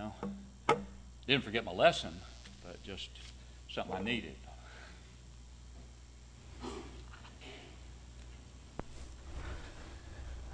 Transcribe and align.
know. 0.00 0.76
Didn't 1.26 1.44
forget 1.44 1.64
my 1.64 1.72
lesson, 1.72 2.10
but 2.64 2.82
just 2.82 3.10
something 3.68 3.94
I 3.94 4.02
needed. 4.02 4.34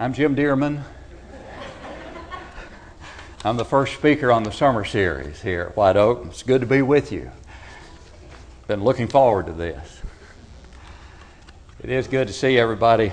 I'm 0.00 0.12
Jim 0.12 0.34
Dearman. 0.34 0.82
I'm 3.44 3.56
the 3.56 3.64
first 3.64 3.94
speaker 3.94 4.32
on 4.32 4.42
the 4.42 4.50
summer 4.50 4.84
series 4.84 5.40
here 5.40 5.68
at 5.70 5.76
White 5.76 5.96
Oak. 5.96 6.26
It's 6.26 6.42
good 6.42 6.60
to 6.62 6.66
be 6.66 6.82
with 6.82 7.12
you. 7.12 7.30
Been 8.66 8.82
looking 8.82 9.06
forward 9.06 9.46
to 9.46 9.52
this. 9.52 10.02
It 11.84 11.90
is 11.90 12.08
good 12.08 12.26
to 12.26 12.34
see 12.34 12.58
everybody 12.58 13.12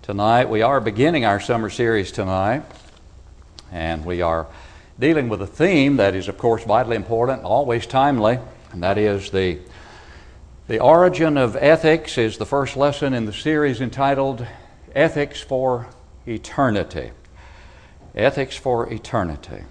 tonight. 0.00 0.48
We 0.48 0.62
are 0.62 0.80
beginning 0.80 1.26
our 1.26 1.38
summer 1.38 1.68
series 1.68 2.12
tonight, 2.12 2.62
and 3.70 4.06
we 4.06 4.22
are 4.22 4.46
dealing 4.98 5.28
with 5.28 5.42
a 5.42 5.46
theme 5.46 5.96
that 5.96 6.14
is, 6.14 6.28
of 6.28 6.38
course, 6.38 6.64
vitally 6.64 6.96
important, 6.96 7.42
always 7.42 7.86
timely, 7.86 8.38
and 8.72 8.82
that 8.82 8.98
is 8.98 9.30
the, 9.30 9.58
the 10.68 10.80
origin 10.80 11.36
of 11.36 11.56
ethics 11.56 12.18
is 12.18 12.38
the 12.38 12.46
first 12.46 12.76
lesson 12.76 13.14
in 13.14 13.24
the 13.24 13.32
series 13.32 13.80
entitled 13.80 14.46
Ethics 14.94 15.40
for 15.40 15.86
Eternity. 16.26 17.10
Ethics 18.14 18.56
for 18.56 18.92
Eternity. 18.92 19.64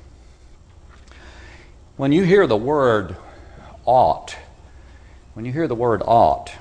When 1.97 2.11
you 2.11 2.23
hear 2.23 2.47
the 2.47 2.57
word 2.57 3.15
ought, 3.85 4.35
when 5.33 5.45
you 5.45 5.51
hear 5.51 5.67
the 5.67 5.75
word 5.75 6.01
ought, 6.03 6.51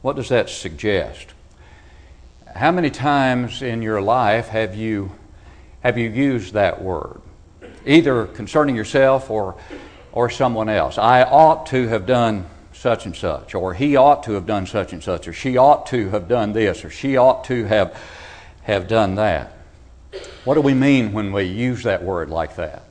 what 0.00 0.16
does 0.16 0.30
that 0.30 0.48
suggest? 0.48 1.34
How 2.54 2.70
many 2.70 2.88
times 2.88 3.60
in 3.60 3.82
your 3.82 4.00
life 4.00 4.48
have 4.48 4.74
you, 4.74 5.12
have 5.82 5.98
you 5.98 6.08
used 6.08 6.54
that 6.54 6.80
word? 6.80 7.20
Either 7.86 8.26
concerning 8.26 8.76
yourself 8.76 9.30
or, 9.30 9.56
or 10.12 10.28
someone 10.28 10.68
else. 10.68 10.98
I 10.98 11.22
ought 11.22 11.66
to 11.66 11.88
have 11.88 12.06
done 12.06 12.46
such 12.72 13.06
and 13.06 13.16
such, 13.16 13.54
or 13.54 13.74
he 13.74 13.96
ought 13.96 14.22
to 14.24 14.32
have 14.32 14.46
done 14.46 14.66
such 14.66 14.92
and 14.92 15.02
such, 15.02 15.26
or 15.26 15.32
she 15.32 15.56
ought 15.56 15.86
to 15.86 16.10
have 16.10 16.28
done 16.28 16.52
this, 16.52 16.84
or 16.84 16.90
she 16.90 17.16
ought 17.16 17.44
to 17.44 17.64
have, 17.64 17.98
have 18.62 18.86
done 18.86 19.14
that. 19.14 19.56
What 20.44 20.54
do 20.54 20.60
we 20.60 20.74
mean 20.74 21.12
when 21.12 21.32
we 21.32 21.44
use 21.44 21.82
that 21.84 22.02
word 22.02 22.28
like 22.28 22.56
that? 22.56 22.84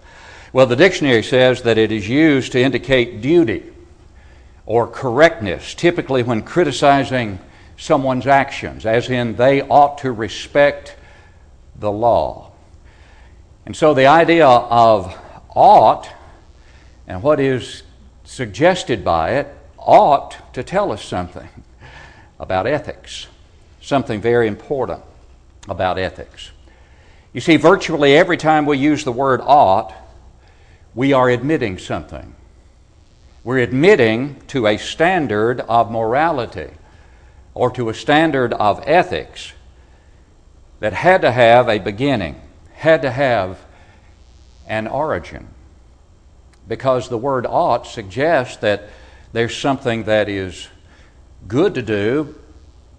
Well, 0.54 0.66
the 0.66 0.76
dictionary 0.76 1.24
says 1.24 1.62
that 1.64 1.78
it 1.78 1.92
is 1.92 2.08
used 2.08 2.54
to 2.54 2.62
indicate 2.62 3.22
duty 3.22 3.72
or 4.66 4.88
correctness, 4.88 5.74
typically 5.76 6.24
when 6.24 6.42
criticizing 6.42 7.40
someone's 7.78 8.28
actions, 8.28 8.86
as 8.86 9.10
in 9.10 9.36
they 9.36 9.62
ought 9.62 9.98
to 10.00 10.12
respect 10.12 10.96
the 11.78 11.92
law. 11.92 12.45
And 13.66 13.76
so 13.76 13.94
the 13.94 14.06
idea 14.06 14.48
of 14.48 15.18
ought 15.56 16.10
and 17.08 17.22
what 17.24 17.40
is 17.40 17.84
suggested 18.24 19.04
by 19.04 19.32
it 19.32 19.48
ought 19.78 20.54
to 20.54 20.64
tell 20.64 20.92
us 20.92 21.04
something 21.04 21.50
about 22.40 22.68
ethics, 22.68 23.28
something 23.82 24.22
very 24.22 24.48
important 24.48 25.02
about 25.68 25.98
ethics. 25.98 26.52
You 27.34 27.42
see, 27.42 27.58
virtually 27.58 28.16
every 28.16 28.38
time 28.38 28.66
we 28.66 28.78
use 28.78 29.04
the 29.04 29.12
word 29.12 29.42
ought, 29.44 29.94
we 30.94 31.14
are 31.14 31.30
admitting 31.30 31.78
something. 31.78 32.34
We're 33.44 33.60
admitting 33.60 34.42
to 34.48 34.68
a 34.68 34.78
standard 34.78 35.60
of 35.62 35.92
morality 35.92 36.70
or 37.54 37.70
to 37.72 37.90
a 37.90 37.94
standard 37.94 38.54
of 38.54 38.82
ethics 38.86 39.54
that 40.80 40.94
had 40.94 41.22
to 41.22 41.32
have 41.32 41.70
a 41.70 41.80
beginning, 41.80 42.42
had 42.76 43.02
to 43.02 43.12
have 43.12 43.60
an 44.68 44.88
origin. 44.88 45.48
Because 46.68 47.10
the 47.10 47.18
word 47.18 47.46
ought 47.46 47.88
suggests 47.88 48.58
that 48.58 48.90
there's 49.34 49.56
something 49.56 50.04
that 50.04 50.30
is 50.30 50.68
good 51.48 51.76
to 51.76 51.82
do 51.82 52.36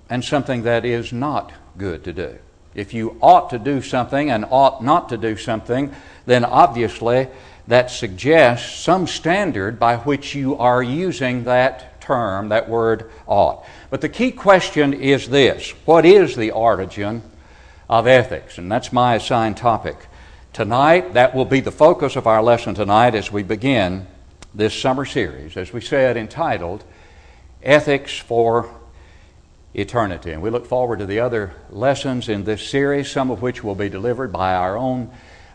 and 0.08 0.24
something 0.24 0.62
that 0.62 0.84
is 0.84 1.12
not 1.12 1.52
good 1.76 2.04
to 2.04 2.12
do. 2.12 2.38
If 2.74 2.94
you 2.94 3.16
ought 3.22 3.50
to 3.50 3.58
do 3.58 3.80
something 3.80 4.30
and 4.30 4.44
ought 4.50 4.84
not 4.84 5.08
to 5.08 5.16
do 5.16 5.36
something, 5.36 5.94
then 6.26 6.44
obviously 6.44 7.28
that 7.68 7.90
suggests 7.90 8.78
some 8.78 9.06
standard 9.06 9.78
by 9.78 9.96
which 9.96 10.34
you 10.34 10.56
are 10.58 10.82
using 10.82 11.44
that 11.44 12.00
term, 12.00 12.50
that 12.50 12.68
word 12.68 13.10
ought. 13.26 13.64
But 13.90 14.00
the 14.00 14.08
key 14.08 14.30
question 14.30 14.92
is 14.94 15.28
this 15.28 15.70
What 15.84 16.06
is 16.06 16.36
the 16.36 16.52
origin 16.52 17.22
of 17.88 18.06
ethics? 18.06 18.58
And 18.58 18.70
that's 18.70 18.92
my 18.92 19.14
assigned 19.14 19.56
topic. 19.56 19.96
Tonight, 20.52 21.14
that 21.14 21.34
will 21.34 21.44
be 21.44 21.60
the 21.60 21.70
focus 21.70 22.16
of 22.16 22.26
our 22.26 22.42
lesson 22.42 22.74
tonight 22.74 23.14
as 23.14 23.30
we 23.30 23.42
begin 23.42 24.06
this 24.54 24.74
summer 24.74 25.04
series, 25.04 25.56
as 25.56 25.72
we 25.72 25.80
said, 25.80 26.16
entitled 26.16 26.82
Ethics 27.62 28.18
for 28.18 28.70
Eternity. 29.74 30.30
And 30.32 30.40
we 30.40 30.48
look 30.48 30.66
forward 30.66 31.00
to 31.00 31.06
the 31.06 31.20
other 31.20 31.52
lessons 31.68 32.30
in 32.30 32.44
this 32.44 32.66
series, 32.66 33.10
some 33.10 33.30
of 33.30 33.42
which 33.42 33.62
will 33.62 33.74
be 33.74 33.90
delivered 33.90 34.32
by 34.32 34.54
our 34.54 34.76
own 34.78 35.10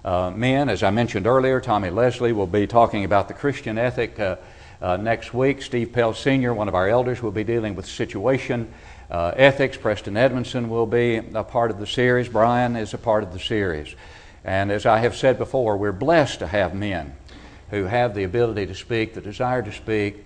uh, 0.05 0.29
men. 0.29 0.69
As 0.69 0.83
I 0.83 0.91
mentioned 0.91 1.25
earlier, 1.25 1.59
Tommy 1.59 1.89
Leslie 1.89 2.31
will 2.31 2.47
be 2.47 2.67
talking 2.67 3.03
about 3.03 3.27
the 3.27 3.33
Christian 3.33 3.79
ethic 3.79 4.19
uh, 4.19 4.35
uh, 4.81 4.97
next 4.97 5.33
week. 5.33 5.61
Steve 5.61 5.91
Pell 5.93 6.13
Sr., 6.13 6.53
one 6.53 6.67
of 6.67 6.75
our 6.75 6.87
elders, 6.87 7.21
will 7.21 7.31
be 7.31 7.43
dealing 7.43 7.75
with 7.75 7.85
situation 7.85 8.71
uh, 9.11 9.33
ethics. 9.35 9.77
Preston 9.77 10.15
Edmondson 10.15 10.69
will 10.69 10.85
be 10.85 11.17
a 11.17 11.43
part 11.43 11.69
of 11.69 11.79
the 11.79 11.85
series. 11.85 12.29
Brian 12.29 12.75
is 12.75 12.93
a 12.93 12.97
part 12.97 13.23
of 13.23 13.33
the 13.33 13.39
series. 13.39 13.93
And 14.43 14.71
as 14.71 14.85
I 14.85 14.99
have 14.99 15.15
said 15.15 15.37
before, 15.37 15.77
we're 15.77 15.91
blessed 15.91 16.39
to 16.39 16.47
have 16.47 16.73
men 16.73 17.15
who 17.69 17.83
have 17.83 18.15
the 18.15 18.23
ability 18.23 18.65
to 18.67 18.75
speak, 18.75 19.13
the 19.13 19.21
desire 19.21 19.61
to 19.61 19.71
speak, 19.71 20.25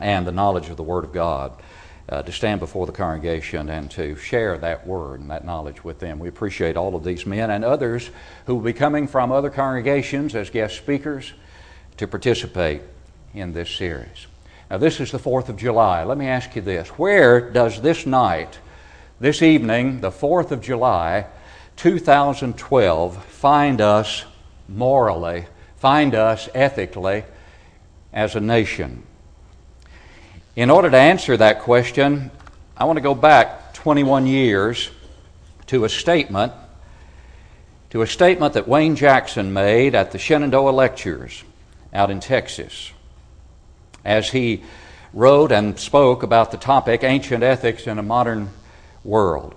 and 0.00 0.26
the 0.26 0.32
knowledge 0.32 0.68
of 0.68 0.76
the 0.76 0.82
Word 0.82 1.04
of 1.04 1.12
God. 1.12 1.60
Uh, 2.08 2.20
to 2.20 2.32
stand 2.32 2.58
before 2.58 2.84
the 2.84 2.92
congregation 2.92 3.70
and 3.70 3.88
to 3.88 4.16
share 4.16 4.58
that 4.58 4.84
word 4.86 5.20
and 5.20 5.30
that 5.30 5.44
knowledge 5.44 5.84
with 5.84 6.00
them. 6.00 6.18
We 6.18 6.28
appreciate 6.28 6.76
all 6.76 6.96
of 6.96 7.04
these 7.04 7.24
men 7.24 7.48
and 7.48 7.64
others 7.64 8.10
who 8.44 8.56
will 8.56 8.62
be 8.62 8.72
coming 8.72 9.06
from 9.06 9.30
other 9.30 9.48
congregations 9.48 10.34
as 10.34 10.50
guest 10.50 10.76
speakers 10.76 11.32
to 11.98 12.08
participate 12.08 12.82
in 13.32 13.52
this 13.52 13.70
series. 13.70 14.26
Now, 14.72 14.78
this 14.78 15.00
is 15.00 15.10
the 15.10 15.18
4th 15.18 15.50
of 15.50 15.58
July. 15.58 16.02
Let 16.02 16.16
me 16.16 16.28
ask 16.28 16.56
you 16.56 16.62
this 16.62 16.88
Where 16.88 17.50
does 17.50 17.82
this 17.82 18.06
night, 18.06 18.58
this 19.20 19.42
evening, 19.42 20.00
the 20.00 20.10
4th 20.10 20.50
of 20.50 20.62
July, 20.62 21.26
2012, 21.76 23.24
find 23.26 23.80
us 23.82 24.24
morally 24.68 25.44
find 25.76 26.14
us 26.14 26.48
ethically 26.54 27.24
as 28.14 28.34
a 28.34 28.40
nation? 28.40 29.02
In 30.56 30.70
order 30.70 30.88
to 30.88 30.96
answer 30.96 31.36
that 31.36 31.60
question, 31.60 32.30
I 32.74 32.86
want 32.86 32.96
to 32.96 33.02
go 33.02 33.14
back 33.14 33.74
21 33.74 34.26
years 34.26 34.88
to 35.66 35.84
a 35.84 35.88
statement 35.90 36.54
to 37.90 38.00
a 38.00 38.06
statement 38.06 38.54
that 38.54 38.66
Wayne 38.66 38.96
Jackson 38.96 39.52
made 39.52 39.94
at 39.94 40.12
the 40.12 40.18
Shenandoah 40.18 40.70
Lectures 40.70 41.44
out 41.92 42.10
in 42.10 42.20
Texas 42.20 42.92
as 44.04 44.30
he 44.30 44.62
wrote 45.12 45.52
and 45.52 45.78
spoke 45.78 46.22
about 46.22 46.50
the 46.50 46.56
topic 46.56 47.04
ancient 47.04 47.42
ethics 47.42 47.86
in 47.86 47.98
a 47.98 48.02
modern 48.02 48.50
world. 49.04 49.54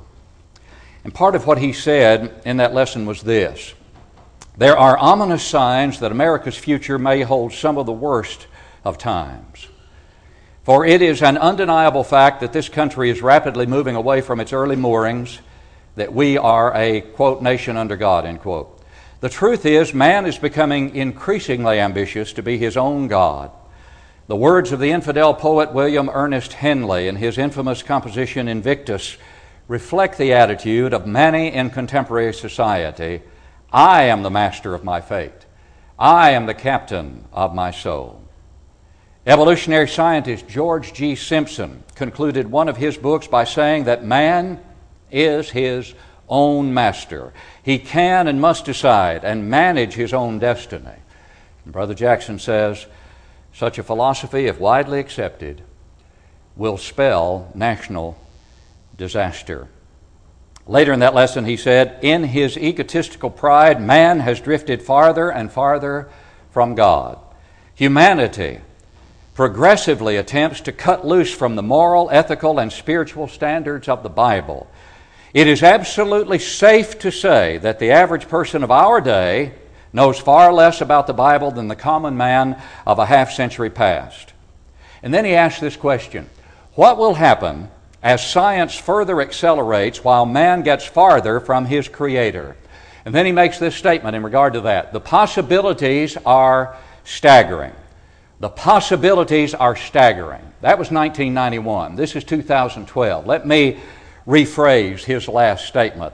And 1.03 1.13
part 1.13 1.35
of 1.35 1.45
what 1.45 1.59
he 1.59 1.71
said 1.71 2.41
in 2.45 2.57
that 2.57 2.73
lesson 2.73 3.05
was 3.05 3.21
this 3.21 3.73
there 4.57 4.77
are 4.77 4.97
ominous 4.97 5.43
signs 5.43 5.99
that 5.99 6.11
America's 6.11 6.57
future 6.57 6.97
may 6.97 7.21
hold 7.21 7.53
some 7.53 7.77
of 7.77 7.85
the 7.85 7.91
worst 7.91 8.47
of 8.83 8.97
times. 8.97 9.67
For 10.63 10.85
it 10.85 11.01
is 11.01 11.21
an 11.21 11.37
undeniable 11.37 12.03
fact 12.03 12.39
that 12.39 12.53
this 12.53 12.69
country 12.69 13.09
is 13.09 13.21
rapidly 13.21 13.65
moving 13.65 13.95
away 13.95 14.21
from 14.21 14.39
its 14.39 14.53
early 14.53 14.75
moorings, 14.75 15.39
that 15.95 16.13
we 16.13 16.37
are 16.37 16.73
a, 16.73 17.01
quote, 17.01 17.41
nation 17.41 17.77
under 17.77 17.95
God, 17.95 18.25
end 18.25 18.41
quote. 18.41 18.81
The 19.19 19.29
truth 19.29 19.65
is, 19.65 19.93
man 19.93 20.25
is 20.25 20.37
becoming 20.37 20.95
increasingly 20.95 21.79
ambitious 21.79 22.33
to 22.33 22.41
be 22.41 22.57
his 22.57 22.77
own 22.77 23.07
God. 23.07 23.51
The 24.27 24.35
words 24.35 24.71
of 24.71 24.79
the 24.79 24.89
infidel 24.89 25.35
poet 25.35 25.71
William 25.71 26.09
Ernest 26.11 26.53
Henley 26.53 27.07
in 27.07 27.15
his 27.15 27.37
infamous 27.37 27.83
composition 27.83 28.47
Invictus 28.47 29.17
reflect 29.67 30.17
the 30.17 30.33
attitude 30.33 30.95
of 30.95 31.05
many 31.05 31.53
in 31.53 31.69
contemporary 31.69 32.33
society 32.33 33.21
I 33.71 34.03
am 34.03 34.23
the 34.23 34.31
master 34.31 34.73
of 34.73 34.83
my 34.83 34.99
fate. 34.99 35.45
I 35.99 36.31
am 36.31 36.47
the 36.47 36.55
captain 36.55 37.25
of 37.31 37.53
my 37.53 37.69
soul. 37.69 38.19
Evolutionary 39.27 39.87
scientist 39.87 40.47
George 40.47 40.93
G. 40.93 41.13
Simpson 41.15 41.83
concluded 41.93 42.49
one 42.49 42.67
of 42.67 42.77
his 42.77 42.97
books 42.97 43.27
by 43.27 43.43
saying 43.43 43.83
that 43.83 44.03
man 44.03 44.59
is 45.11 45.51
his 45.51 45.93
own 46.27 46.73
master. 46.73 47.31
He 47.61 47.77
can 47.77 48.27
and 48.27 48.41
must 48.41 48.65
decide 48.65 49.23
and 49.23 49.51
manage 49.51 49.93
his 49.93 50.13
own 50.13 50.39
destiny. 50.39 50.97
And 51.63 51.71
Brother 51.71 51.93
Jackson 51.93 52.39
says 52.39 52.87
such 53.55 53.79
a 53.79 53.83
philosophy, 53.83 54.47
if 54.47 54.59
widely 54.59 54.99
accepted, 54.99 55.61
will 56.57 56.77
spell 56.77 57.49
national 57.55 58.17
disaster. 58.97 59.69
Later 60.67 60.91
in 60.91 60.99
that 60.99 61.15
lesson, 61.15 61.45
he 61.45 61.55
said, 61.55 61.97
In 62.01 62.25
his 62.25 62.57
egotistical 62.57 63.29
pride, 63.29 63.81
man 63.81 64.19
has 64.19 64.41
drifted 64.41 64.81
farther 64.81 65.29
and 65.29 65.49
farther 65.49 66.09
from 66.51 66.75
God. 66.75 67.17
Humanity 67.75 68.59
progressively 69.35 70.17
attempts 70.17 70.59
to 70.61 70.73
cut 70.73 71.07
loose 71.07 71.33
from 71.33 71.55
the 71.55 71.63
moral, 71.63 72.09
ethical, 72.11 72.59
and 72.59 72.73
spiritual 72.73 73.27
standards 73.27 73.87
of 73.87 74.03
the 74.03 74.09
Bible. 74.09 74.69
It 75.33 75.47
is 75.47 75.63
absolutely 75.63 76.39
safe 76.39 76.99
to 76.99 77.11
say 77.11 77.57
that 77.59 77.79
the 77.79 77.91
average 77.91 78.27
person 78.27 78.63
of 78.63 78.71
our 78.71 78.99
day 78.99 79.53
knows 79.95 80.19
far 80.19 80.51
less 80.51 80.81
about 80.81 81.07
the 81.07 81.13
Bible 81.13 81.51
than 81.51 81.69
the 81.69 81.75
common 81.75 82.17
man 82.17 82.61
of 82.85 82.99
a 82.99 83.05
half 83.05 83.31
century 83.31 83.69
past. 83.69 84.33
And 85.01 85.13
then 85.13 85.23
he 85.23 85.33
asks 85.33 85.61
this 85.61 85.77
question 85.77 86.29
What 86.73 86.97
will 86.97 87.13
happen 87.13 87.71
as 88.03 88.29
science 88.29 88.75
further 88.75 89.21
accelerates 89.21 90.03
while 90.03 90.25
man 90.25 90.61
gets 90.63 90.85
farther 90.85 91.39
from 91.39 91.65
his 91.65 91.87
Creator? 91.87 92.57
And 93.05 93.15
then 93.15 93.25
he 93.25 93.31
makes 93.31 93.57
this 93.57 93.75
statement 93.75 94.15
in 94.15 94.23
regard 94.23 94.53
to 94.53 94.61
that 94.61 94.91
the 94.91 94.99
possibilities 94.99 96.17
are 96.25 96.75
staggering. 97.05 97.73
The 98.41 98.49
possibilities 98.49 99.53
are 99.53 99.77
staggering. 99.77 100.41
That 100.59 100.77
was 100.77 100.91
1991. 100.91 101.95
This 101.95 102.17
is 102.17 102.25
2012. 102.25 103.25
Let 103.25 103.47
me 103.47 103.79
rephrase 104.27 105.05
his 105.05 105.29
last 105.29 105.67
statement. 105.67 106.13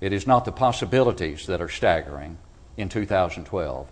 It 0.00 0.12
is 0.12 0.26
not 0.26 0.44
the 0.44 0.52
possibilities 0.52 1.46
that 1.46 1.60
are 1.60 1.68
staggering 1.68 2.38
in 2.76 2.88
2012, 2.88 3.88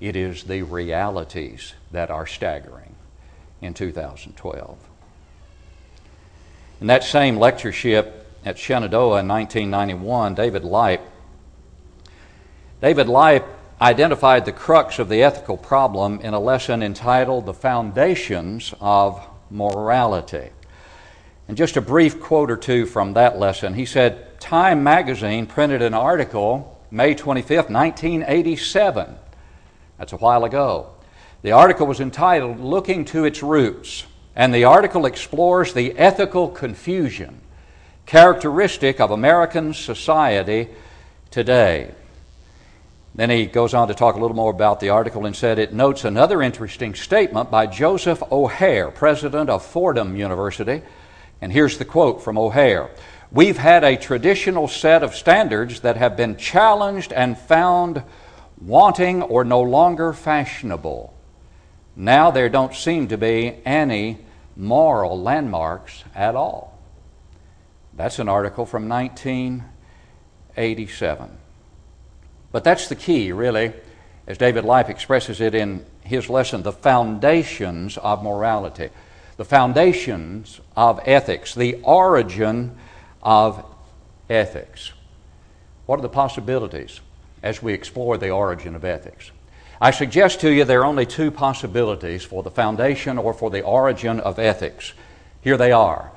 it 0.00 0.16
is 0.16 0.44
the 0.44 0.62
realities 0.62 1.74
that 1.92 2.10
are 2.10 2.26
staggering 2.26 2.96
in 3.62 3.72
2012. 3.72 4.78
In 6.80 6.86
that 6.88 7.04
same 7.04 7.36
lectureship 7.38 8.26
at 8.44 8.58
Shenandoah 8.58 9.20
in 9.20 9.28
1991, 9.28 10.34
David 10.34 10.64
Lipe, 10.64 11.00
David 12.82 13.08
Lipe 13.08 13.46
identified 13.80 14.44
the 14.44 14.52
crux 14.52 14.98
of 14.98 15.08
the 15.08 15.22
ethical 15.22 15.56
problem 15.56 16.20
in 16.20 16.34
a 16.34 16.40
lesson 16.40 16.82
entitled 16.82 17.46
The 17.46 17.54
Foundations 17.54 18.74
of 18.80 19.26
Morality. 19.50 20.50
And 21.48 21.56
just 21.56 21.76
a 21.76 21.80
brief 21.80 22.20
quote 22.20 22.50
or 22.50 22.56
two 22.56 22.86
from 22.86 23.14
that 23.14 23.38
lesson. 23.38 23.74
He 23.74 23.86
said, 23.86 24.25
Time 24.40 24.82
magazine 24.82 25.46
printed 25.46 25.82
an 25.82 25.94
article 25.94 26.80
May 26.90 27.14
25, 27.14 27.70
1987. 27.70 29.16
That's 29.98 30.12
a 30.12 30.16
while 30.16 30.44
ago. 30.44 30.90
The 31.42 31.52
article 31.52 31.86
was 31.86 32.00
entitled 32.00 32.60
Looking 32.60 33.04
to 33.06 33.24
Its 33.24 33.42
Roots, 33.42 34.04
and 34.34 34.54
the 34.54 34.64
article 34.64 35.06
explores 35.06 35.72
the 35.72 35.98
ethical 35.98 36.48
confusion 36.48 37.40
characteristic 38.04 39.00
of 39.00 39.10
American 39.10 39.74
society 39.74 40.68
today. 41.30 41.92
Then 43.14 43.30
he 43.30 43.46
goes 43.46 43.74
on 43.74 43.88
to 43.88 43.94
talk 43.94 44.14
a 44.14 44.20
little 44.20 44.36
more 44.36 44.50
about 44.50 44.78
the 44.78 44.90
article 44.90 45.26
and 45.26 45.34
said 45.34 45.58
it 45.58 45.72
notes 45.72 46.04
another 46.04 46.42
interesting 46.42 46.94
statement 46.94 47.50
by 47.50 47.66
Joseph 47.66 48.22
O'Hare, 48.30 48.90
president 48.90 49.50
of 49.50 49.64
Fordham 49.64 50.16
University 50.16 50.82
and 51.40 51.52
here's 51.52 51.78
the 51.78 51.84
quote 51.84 52.22
from 52.22 52.38
O'Hare 52.38 52.90
We've 53.30 53.58
had 53.58 53.84
a 53.84 53.96
traditional 53.96 54.68
set 54.68 55.02
of 55.02 55.14
standards 55.14 55.80
that 55.80 55.96
have 55.96 56.16
been 56.16 56.36
challenged 56.36 57.12
and 57.12 57.36
found 57.36 58.02
wanting 58.60 59.22
or 59.22 59.44
no 59.44 59.60
longer 59.60 60.12
fashionable. 60.12 61.12
Now 61.96 62.30
there 62.30 62.48
don't 62.48 62.74
seem 62.74 63.08
to 63.08 63.18
be 63.18 63.56
any 63.64 64.18
moral 64.56 65.20
landmarks 65.20 66.04
at 66.14 66.34
all. 66.34 66.78
That's 67.94 68.18
an 68.18 68.28
article 68.28 68.66
from 68.66 68.88
1987. 68.88 71.30
But 72.52 72.64
that's 72.64 72.88
the 72.88 72.94
key, 72.94 73.32
really, 73.32 73.72
as 74.26 74.38
David 74.38 74.64
Lipe 74.64 74.88
expresses 74.88 75.40
it 75.40 75.54
in 75.54 75.84
his 76.02 76.30
lesson, 76.30 76.62
the 76.62 76.72
foundations 76.72 77.98
of 77.98 78.22
morality 78.22 78.88
the 79.36 79.44
foundations 79.44 80.60
of 80.76 81.00
ethics, 81.04 81.54
the 81.54 81.74
origin 81.82 82.76
of 83.22 83.64
ethics. 84.28 84.92
What 85.86 85.98
are 85.98 86.02
the 86.02 86.08
possibilities 86.08 87.00
as 87.42 87.62
we 87.62 87.72
explore 87.72 88.18
the 88.18 88.30
origin 88.30 88.74
of 88.74 88.84
ethics? 88.84 89.30
I 89.80 89.90
suggest 89.90 90.40
to 90.40 90.50
you 90.50 90.64
there 90.64 90.80
are 90.80 90.86
only 90.86 91.06
two 91.06 91.30
possibilities 91.30 92.24
for 92.24 92.42
the 92.42 92.50
foundation 92.50 93.18
or 93.18 93.34
for 93.34 93.50
the 93.50 93.62
origin 93.62 94.20
of 94.20 94.38
ethics. 94.38 94.94
Here 95.42 95.56
they 95.56 95.72
are 95.72 96.10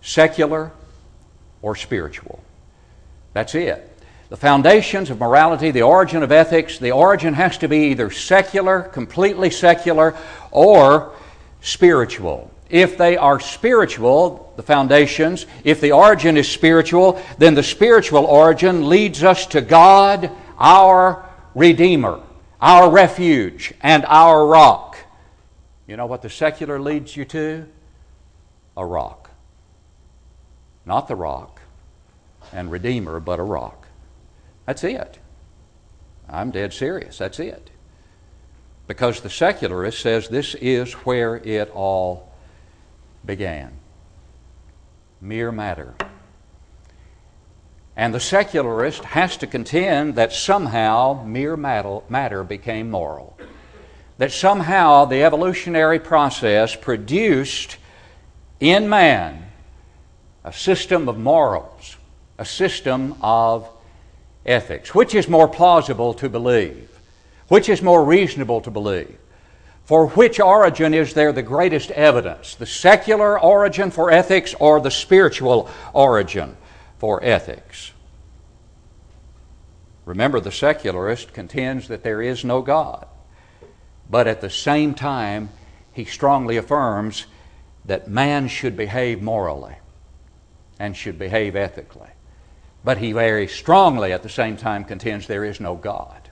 secular 0.00 0.70
or 1.62 1.74
spiritual. 1.74 2.40
That's 3.32 3.54
it. 3.54 3.84
The 4.28 4.36
foundations 4.36 5.08
of 5.08 5.18
morality, 5.18 5.70
the 5.70 5.82
origin 5.82 6.22
of 6.22 6.30
ethics, 6.30 6.78
the 6.78 6.92
origin 6.92 7.32
has 7.34 7.56
to 7.58 7.68
be 7.68 7.90
either 7.90 8.10
secular, 8.10 8.82
completely 8.82 9.50
secular, 9.50 10.14
or 10.50 11.14
spiritual. 11.62 12.50
If 12.68 12.98
they 12.98 13.16
are 13.16 13.40
spiritual, 13.40 14.47
the 14.58 14.62
foundations, 14.64 15.46
if 15.62 15.80
the 15.80 15.92
origin 15.92 16.36
is 16.36 16.48
spiritual, 16.48 17.22
then 17.38 17.54
the 17.54 17.62
spiritual 17.62 18.24
origin 18.24 18.88
leads 18.88 19.22
us 19.22 19.46
to 19.46 19.60
God, 19.60 20.32
our 20.58 21.24
Redeemer, 21.54 22.20
our 22.60 22.90
refuge, 22.90 23.72
and 23.80 24.04
our 24.06 24.44
rock. 24.44 24.96
You 25.86 25.96
know 25.96 26.06
what 26.06 26.22
the 26.22 26.28
secular 26.28 26.80
leads 26.80 27.16
you 27.16 27.24
to? 27.26 27.68
A 28.76 28.84
rock. 28.84 29.30
Not 30.84 31.06
the 31.06 31.14
rock 31.14 31.60
and 32.52 32.68
Redeemer, 32.68 33.20
but 33.20 33.38
a 33.38 33.44
rock. 33.44 33.86
That's 34.66 34.82
it. 34.82 35.20
I'm 36.28 36.50
dead 36.50 36.72
serious. 36.72 37.16
That's 37.16 37.38
it 37.38 37.70
because 38.88 39.20
the 39.20 39.30
secularist 39.30 40.00
says 40.00 40.26
this 40.26 40.56
is 40.56 40.94
where 40.94 41.36
it 41.36 41.70
all 41.70 42.32
began 43.24 43.78
mere 45.20 45.52
matter. 45.52 45.94
And 47.96 48.14
the 48.14 48.20
secularist 48.20 49.04
has 49.04 49.36
to 49.38 49.46
contend 49.46 50.14
that 50.14 50.32
somehow 50.32 51.24
mere 51.24 51.56
matter 51.56 52.44
became 52.44 52.90
moral. 52.90 53.36
That 54.18 54.30
somehow 54.30 55.04
the 55.04 55.24
evolutionary 55.24 55.98
process 55.98 56.76
produced 56.76 57.76
in 58.60 58.88
man 58.88 59.44
a 60.44 60.52
system 60.52 61.08
of 61.08 61.18
morals, 61.18 61.96
a 62.38 62.44
system 62.44 63.14
of 63.20 63.68
ethics. 64.46 64.94
Which 64.94 65.14
is 65.14 65.28
more 65.28 65.48
plausible 65.48 66.14
to 66.14 66.28
believe? 66.28 66.88
Which 67.48 67.68
is 67.68 67.82
more 67.82 68.04
reasonable 68.04 68.60
to 68.62 68.70
believe? 68.70 69.17
For 69.88 70.08
which 70.08 70.38
origin 70.38 70.92
is 70.92 71.14
there 71.14 71.32
the 71.32 71.42
greatest 71.42 71.90
evidence? 71.92 72.54
The 72.54 72.66
secular 72.66 73.40
origin 73.40 73.90
for 73.90 74.10
ethics 74.10 74.54
or 74.60 74.82
the 74.82 74.90
spiritual 74.90 75.70
origin 75.94 76.58
for 76.98 77.24
ethics? 77.24 77.92
Remember, 80.04 80.40
the 80.40 80.52
secularist 80.52 81.32
contends 81.32 81.88
that 81.88 82.02
there 82.02 82.20
is 82.20 82.44
no 82.44 82.60
God. 82.60 83.06
But 84.10 84.26
at 84.26 84.42
the 84.42 84.50
same 84.50 84.92
time, 84.92 85.48
he 85.94 86.04
strongly 86.04 86.58
affirms 86.58 87.24
that 87.86 88.08
man 88.08 88.48
should 88.48 88.76
behave 88.76 89.22
morally 89.22 89.76
and 90.78 90.94
should 90.94 91.18
behave 91.18 91.56
ethically. 91.56 92.10
But 92.84 92.98
he 92.98 93.12
very 93.12 93.48
strongly 93.48 94.12
at 94.12 94.22
the 94.22 94.28
same 94.28 94.58
time 94.58 94.84
contends 94.84 95.26
there 95.26 95.46
is 95.46 95.60
no 95.60 95.76
God 95.76 96.28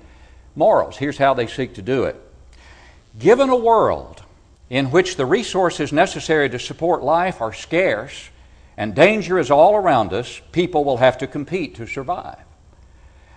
morals. 0.55 0.97
Here's 0.97 1.17
how 1.17 1.33
they 1.33 1.47
seek 1.47 1.75
to 1.75 1.81
do 1.81 2.03
it. 2.03 2.26
Given 3.17 3.49
a 3.49 3.55
world 3.55 4.23
in 4.69 4.91
which 4.91 5.15
the 5.15 5.25
resources 5.25 5.91
necessary 5.91 6.49
to 6.49 6.59
support 6.59 7.01
life 7.01 7.41
are 7.41 7.53
scarce 7.53 8.29
and 8.75 8.93
danger 8.93 9.39
is 9.39 9.49
all 9.49 9.75
around 9.75 10.13
us, 10.13 10.39
people 10.51 10.83
will 10.83 10.97
have 10.97 11.17
to 11.19 11.27
compete 11.27 11.75
to 11.75 11.87
survive. 11.87 12.43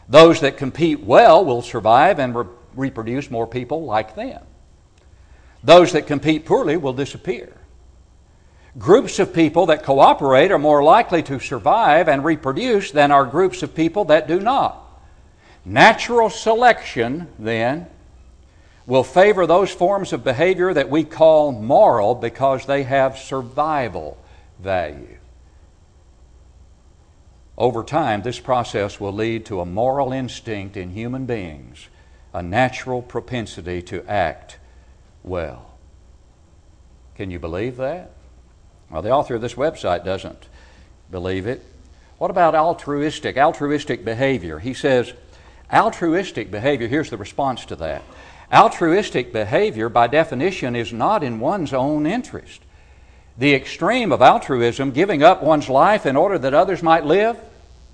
Those 0.08 0.40
that 0.40 0.58
compete 0.58 1.00
well 1.00 1.44
will 1.44 1.62
survive 1.62 2.18
and 2.18 2.34
re- 2.34 2.46
reproduce 2.74 3.30
more 3.30 3.46
people 3.46 3.84
like 3.84 4.14
them. 4.16 4.42
Those 5.62 5.92
that 5.92 6.06
compete 6.06 6.44
poorly 6.44 6.76
will 6.76 6.92
disappear. 6.92 7.56
Groups 8.78 9.18
of 9.18 9.32
people 9.32 9.66
that 9.66 9.82
cooperate 9.82 10.50
are 10.50 10.58
more 10.58 10.82
likely 10.82 11.22
to 11.24 11.40
survive 11.40 12.08
and 12.08 12.24
reproduce 12.24 12.90
than 12.90 13.10
are 13.10 13.24
groups 13.24 13.62
of 13.62 13.74
people 13.74 14.04
that 14.06 14.28
do 14.28 14.40
not. 14.40 14.78
Natural 15.64 16.28
selection, 16.28 17.28
then, 17.38 17.86
will 18.86 19.04
favor 19.04 19.46
those 19.46 19.70
forms 19.70 20.12
of 20.12 20.24
behavior 20.24 20.72
that 20.74 20.90
we 20.90 21.04
call 21.04 21.52
moral 21.52 22.14
because 22.14 22.66
they 22.66 22.82
have 22.82 23.18
survival 23.18 24.18
value. 24.58 25.16
Over 27.56 27.84
time, 27.84 28.22
this 28.22 28.40
process 28.40 28.98
will 28.98 29.12
lead 29.12 29.44
to 29.46 29.60
a 29.60 29.66
moral 29.66 30.12
instinct 30.12 30.76
in 30.76 30.90
human 30.90 31.26
beings, 31.26 31.88
a 32.32 32.42
natural 32.42 33.02
propensity 33.02 33.82
to 33.82 34.04
act 34.08 34.58
well. 35.22 35.74
Can 37.16 37.30
you 37.30 37.38
believe 37.38 37.76
that? 37.76 38.12
Well, 38.90 39.02
the 39.02 39.10
author 39.10 39.34
of 39.34 39.42
this 39.42 39.54
website 39.54 40.04
doesn't 40.04 40.48
believe 41.10 41.46
it. 41.46 41.62
What 42.16 42.30
about 42.30 42.54
altruistic, 42.54 43.36
altruistic 43.36 44.04
behavior? 44.04 44.58
He 44.58 44.72
says, 44.74 45.12
altruistic 45.72 46.50
behavior, 46.50 46.88
here's 46.88 47.10
the 47.10 47.16
response 47.16 47.66
to 47.66 47.76
that. 47.76 48.02
Altruistic 48.52 49.32
behavior, 49.32 49.88
by 49.88 50.08
definition, 50.08 50.74
is 50.74 50.92
not 50.92 51.22
in 51.22 51.38
one's 51.38 51.72
own 51.72 52.06
interest. 52.06 52.60
The 53.38 53.54
extreme 53.54 54.10
of 54.12 54.22
altruism, 54.22 54.90
giving 54.90 55.22
up 55.22 55.42
one's 55.42 55.68
life 55.68 56.04
in 56.04 56.16
order 56.16 56.36
that 56.38 56.52
others 56.52 56.82
might 56.82 57.04
live, 57.04 57.38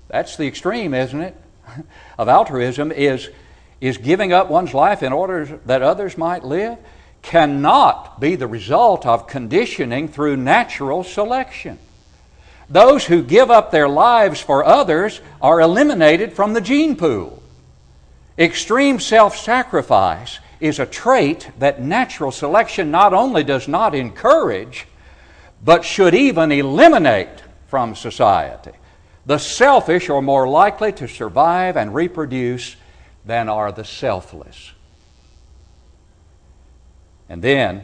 that's 0.07 0.35
the 0.35 0.47
extreme, 0.47 0.93
isn't 0.93 1.21
it? 1.21 1.35
of 2.17 2.27
altruism 2.27 2.91
is, 2.91 3.29
is 3.79 3.97
giving 3.97 4.33
up 4.33 4.49
one's 4.49 4.73
life 4.73 5.03
in 5.03 5.13
order 5.13 5.45
that 5.65 5.81
others 5.83 6.17
might 6.17 6.43
live 6.43 6.77
cannot 7.21 8.19
be 8.19 8.35
the 8.35 8.47
result 8.47 9.05
of 9.05 9.27
conditioning 9.27 10.07
through 10.07 10.37
natural 10.37 11.03
selection. 11.03 11.77
Those 12.69 13.05
who 13.05 13.21
give 13.21 13.51
up 13.51 13.71
their 13.71 13.87
lives 13.87 14.41
for 14.41 14.63
others 14.63 15.21
are 15.41 15.61
eliminated 15.61 16.33
from 16.33 16.53
the 16.53 16.61
gene 16.61 16.95
pool. 16.95 17.41
Extreme 18.37 18.99
self 18.99 19.37
sacrifice 19.37 20.39
is 20.59 20.79
a 20.79 20.85
trait 20.85 21.49
that 21.59 21.81
natural 21.81 22.31
selection 22.31 22.91
not 22.91 23.13
only 23.13 23.43
does 23.43 23.67
not 23.67 23.93
encourage, 23.93 24.87
but 25.63 25.85
should 25.85 26.13
even 26.13 26.51
eliminate 26.51 27.43
from 27.67 27.95
society. 27.95 28.71
The 29.25 29.37
selfish 29.37 30.09
are 30.09 30.21
more 30.21 30.47
likely 30.47 30.93
to 30.93 31.07
survive 31.07 31.75
and 31.75 31.93
reproduce 31.93 32.75
than 33.25 33.49
are 33.49 33.71
the 33.71 33.83
selfless. 33.83 34.71
And 37.29 37.41
then 37.41 37.83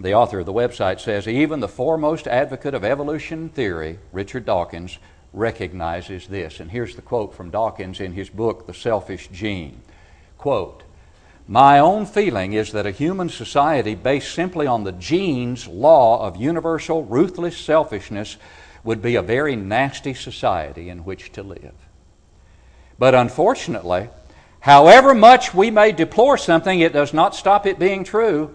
the 0.00 0.14
author 0.14 0.40
of 0.40 0.46
the 0.46 0.52
website 0.52 1.00
says 1.00 1.28
even 1.28 1.60
the 1.60 1.68
foremost 1.68 2.26
advocate 2.26 2.72
of 2.72 2.84
evolution 2.84 3.50
theory, 3.50 3.98
Richard 4.12 4.46
Dawkins, 4.46 4.98
recognizes 5.32 6.26
this. 6.26 6.60
And 6.60 6.70
here's 6.70 6.96
the 6.96 7.02
quote 7.02 7.34
from 7.34 7.50
Dawkins 7.50 8.00
in 8.00 8.14
his 8.14 8.30
book, 8.30 8.66
The 8.66 8.74
Selfish 8.74 9.28
Gene. 9.28 9.82
Quote, 10.38 10.82
my 11.50 11.80
own 11.80 12.06
feeling 12.06 12.52
is 12.52 12.70
that 12.70 12.86
a 12.86 12.92
human 12.92 13.28
society 13.28 13.96
based 13.96 14.32
simply 14.32 14.68
on 14.68 14.84
the 14.84 14.92
gene's 14.92 15.66
law 15.66 16.24
of 16.24 16.36
universal, 16.36 17.02
ruthless 17.02 17.58
selfishness 17.58 18.36
would 18.84 19.02
be 19.02 19.16
a 19.16 19.22
very 19.22 19.56
nasty 19.56 20.14
society 20.14 20.88
in 20.88 21.04
which 21.04 21.32
to 21.32 21.42
live. 21.42 21.74
But 23.00 23.16
unfortunately, 23.16 24.10
however 24.60 25.12
much 25.12 25.52
we 25.52 25.72
may 25.72 25.90
deplore 25.90 26.38
something, 26.38 26.78
it 26.78 26.92
does 26.92 27.12
not 27.12 27.34
stop 27.34 27.66
it 27.66 27.80
being 27.80 28.04
true. 28.04 28.54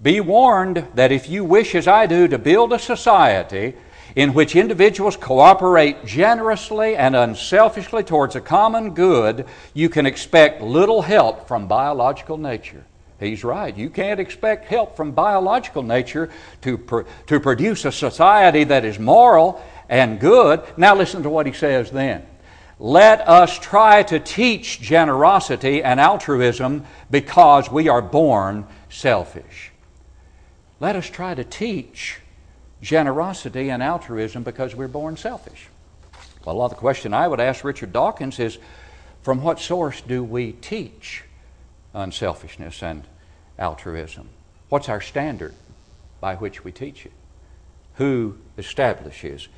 Be 0.00 0.18
warned 0.20 0.88
that 0.94 1.12
if 1.12 1.28
you 1.28 1.44
wish, 1.44 1.74
as 1.74 1.86
I 1.86 2.06
do, 2.06 2.26
to 2.28 2.38
build 2.38 2.72
a 2.72 2.78
society 2.78 3.74
in 4.16 4.32
which 4.32 4.54
individuals 4.54 5.16
cooperate 5.16 6.04
generously 6.04 6.96
and 6.96 7.16
unselfishly 7.16 8.04
towards 8.04 8.36
a 8.36 8.40
common 8.40 8.94
good, 8.94 9.46
you 9.72 9.88
can 9.88 10.06
expect 10.06 10.62
little 10.62 11.02
help 11.02 11.48
from 11.48 11.66
biological 11.66 12.36
nature. 12.36 12.84
He's 13.18 13.42
right. 13.42 13.76
You 13.76 13.90
can't 13.90 14.20
expect 14.20 14.66
help 14.66 14.96
from 14.96 15.12
biological 15.12 15.82
nature 15.82 16.30
to, 16.62 16.78
pr- 16.78 17.02
to 17.26 17.40
produce 17.40 17.84
a 17.84 17.92
society 17.92 18.64
that 18.64 18.84
is 18.84 18.98
moral 18.98 19.62
and 19.88 20.20
good. 20.20 20.62
Now, 20.76 20.94
listen 20.94 21.22
to 21.22 21.30
what 21.30 21.46
he 21.46 21.52
says 21.52 21.90
then. 21.90 22.26
Let 22.78 23.26
us 23.28 23.58
try 23.58 24.02
to 24.04 24.18
teach 24.18 24.80
generosity 24.80 25.82
and 25.82 26.00
altruism 26.00 26.84
because 27.10 27.70
we 27.70 27.88
are 27.88 28.02
born 28.02 28.66
selfish. 28.88 29.70
Let 30.80 30.96
us 30.96 31.08
try 31.08 31.34
to 31.34 31.44
teach 31.44 32.18
generosity 32.84 33.70
and 33.70 33.82
altruism 33.82 34.42
because 34.42 34.76
we're 34.76 34.86
born 34.86 35.16
selfish. 35.16 35.68
Well, 36.44 36.68
the 36.68 36.74
question 36.74 37.14
I 37.14 37.26
would 37.26 37.40
ask 37.40 37.64
Richard 37.64 37.92
Dawkins 37.92 38.38
is 38.38 38.58
from 39.22 39.42
what 39.42 39.58
source 39.58 40.02
do 40.02 40.22
we 40.22 40.52
teach 40.52 41.24
unselfishness 41.94 42.82
and 42.82 43.04
altruism? 43.58 44.28
What's 44.68 44.90
our 44.90 45.00
standard 45.00 45.54
by 46.20 46.34
which 46.34 46.62
we 46.62 46.72
teach 46.72 47.06
it? 47.06 47.12
Who 47.94 48.36
establishes 48.58 49.48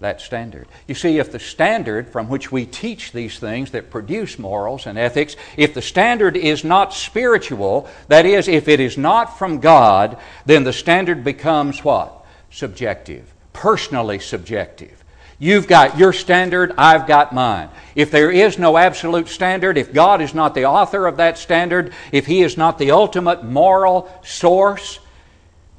that 0.00 0.22
standard. 0.22 0.66
You 0.88 0.94
see, 0.94 1.18
if 1.18 1.30
the 1.30 1.38
standard 1.38 2.08
from 2.08 2.30
which 2.30 2.50
we 2.50 2.64
teach 2.64 3.12
these 3.12 3.38
things 3.38 3.72
that 3.72 3.90
produce 3.90 4.38
morals 4.38 4.86
and 4.86 4.96
ethics, 4.96 5.36
if 5.58 5.74
the 5.74 5.82
standard 5.82 6.38
is 6.38 6.64
not 6.64 6.94
spiritual, 6.94 7.86
that 8.08 8.24
is, 8.24 8.48
if 8.48 8.66
it 8.66 8.80
is 8.80 8.96
not 8.96 9.38
from 9.38 9.60
God, 9.60 10.16
then 10.46 10.64
the 10.64 10.72
standard 10.72 11.22
becomes 11.22 11.84
what? 11.84 12.19
Subjective, 12.50 13.32
personally 13.52 14.18
subjective. 14.18 15.04
You've 15.38 15.66
got 15.66 15.96
your 15.96 16.12
standard, 16.12 16.74
I've 16.76 17.06
got 17.06 17.32
mine. 17.32 17.70
If 17.94 18.10
there 18.10 18.30
is 18.30 18.58
no 18.58 18.76
absolute 18.76 19.28
standard, 19.28 19.78
if 19.78 19.92
God 19.92 20.20
is 20.20 20.34
not 20.34 20.54
the 20.54 20.66
author 20.66 21.06
of 21.06 21.16
that 21.16 21.38
standard, 21.38 21.94
if 22.12 22.26
He 22.26 22.42
is 22.42 22.58
not 22.58 22.78
the 22.78 22.90
ultimate 22.90 23.42
moral 23.42 24.10
source, 24.22 24.98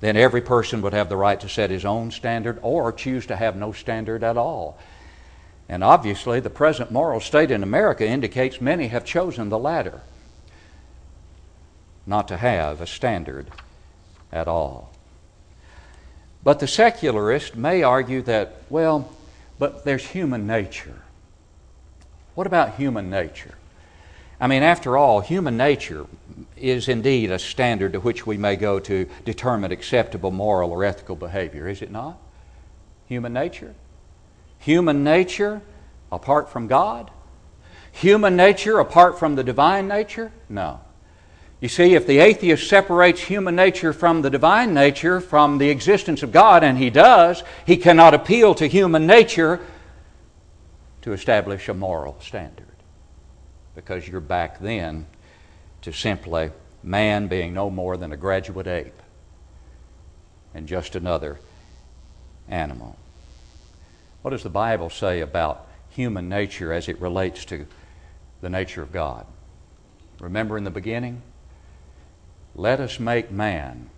then 0.01 0.18
every 0.18 0.42
person 0.42 0.82
would 0.82 0.94
have 0.94 1.10
the 1.10 1.16
right 1.16 1.40
to 1.40 1.48
set 1.48 1.70
his 1.70 1.86
own 1.86 2.10
standard 2.10 2.60
or 2.63 2.92
choose 2.92 3.28
to 3.28 3.36
have 3.36 3.56
no 3.56 3.72
standard 3.72 4.24
at 4.24 4.36
all. 4.36 4.78
And 5.70 5.84
obviously, 5.84 6.40
the 6.40 6.50
present 6.50 6.92
moral 6.92 7.20
state 7.20 7.51
in 7.51 7.63
America 7.63 8.06
indicates 8.06 8.60
many 8.60 8.88
have 8.88 9.06
chosen 9.06 9.50
the 9.50 9.60
latter 9.60 10.01
not 12.06 12.28
to 12.28 12.38
have 12.38 12.82
a 12.82 12.88
standard 12.88 13.48
at 14.32 14.48
all. 14.48 14.90
But 16.43 16.60
the 16.60 16.67
secularist 16.67 17.55
may 17.55 17.83
argue 17.83 18.21
that, 18.24 18.55
well, 18.69 19.10
but 19.60 19.86
there's 19.86 20.05
human 20.05 20.48
nature. 20.48 21.01
What 22.33 22.48
about 22.48 22.75
human 22.75 23.10
nature? 23.10 23.55
I 24.39 24.48
mean, 24.48 24.63
after 24.63 24.98
all, 24.98 25.19
human 25.19 25.55
nature 25.55 26.07
is 26.57 26.88
indeed 26.88 27.29
a 27.29 27.38
standard 27.38 27.93
to 27.93 28.00
which 28.00 28.25
we 28.25 28.38
may 28.38 28.55
go 28.55 28.79
to 28.79 29.07
determine 29.24 29.71
acceptable 29.71 30.31
moral 30.31 30.71
or 30.71 30.83
ethical 30.83 31.15
behavior, 31.15 31.67
is 31.67 31.83
it 31.83 31.91
not? 31.91 32.17
Human 33.07 33.33
nature? 33.33 33.75
Human 34.57 35.03
nature 35.03 35.62
apart 36.12 36.50
from 36.50 36.65
God? 36.67 37.12
Human 37.91 38.36
nature 38.36 38.79
apart 38.79 39.19
from 39.19 39.36
the 39.36 39.43
divine 39.43 39.88
nature? 39.88 40.31
No. 40.50 40.79
You 41.62 41.68
see, 41.68 41.94
if 41.94 42.08
the 42.08 42.18
atheist 42.18 42.68
separates 42.68 43.22
human 43.22 43.56
nature 43.56 43.94
from 43.94 44.24
the 44.24 44.32
divine 44.32 44.74
nature, 44.74 45.22
from 45.22 45.60
the 45.60 45.70
existence 45.70 46.24
of 46.24 46.32
God, 46.32 46.63
and 46.63 46.75
he 46.75 46.89
does, 46.89 47.44
he 47.68 47.77
cannot 47.77 48.15
appeal 48.15 48.56
to 48.56 48.65
human 48.65 49.06
nature 49.06 49.60
to 51.03 51.13
establish 51.13 51.70
a 51.70 51.75
moral 51.75 52.20
standard. 52.20 52.65
Because 53.75 54.08
you're 54.08 54.22
back 54.22 54.60
then 54.60 55.06
to 55.84 55.94
simply 55.94 56.50
man 56.82 57.27
being 57.27 57.53
no 57.53 57.70
more 57.70 57.96
than 57.96 58.12
a 58.12 58.18
graduate 58.18 58.68
ape 58.68 59.00
and 60.56 60.68
just 60.68 60.96
another 60.96 61.39
animal. 62.50 62.98
What 64.24 64.32
does 64.32 64.44
the 64.44 64.50
Bible 64.50 64.89
say 64.89 65.22
about 65.22 65.68
human 65.89 66.27
nature 66.27 66.74
as 66.74 66.89
it 66.89 67.00
relates 67.00 67.46
to 67.46 67.68
the 68.41 68.50
nature 68.50 68.82
of 68.82 68.91
God? 68.91 69.27
Remember 70.20 70.58
in 70.58 70.63
the 70.63 70.72
beginning? 70.72 71.22
Let 72.55 72.79
us 72.79 73.00
make 73.00 73.31
man 73.31 73.89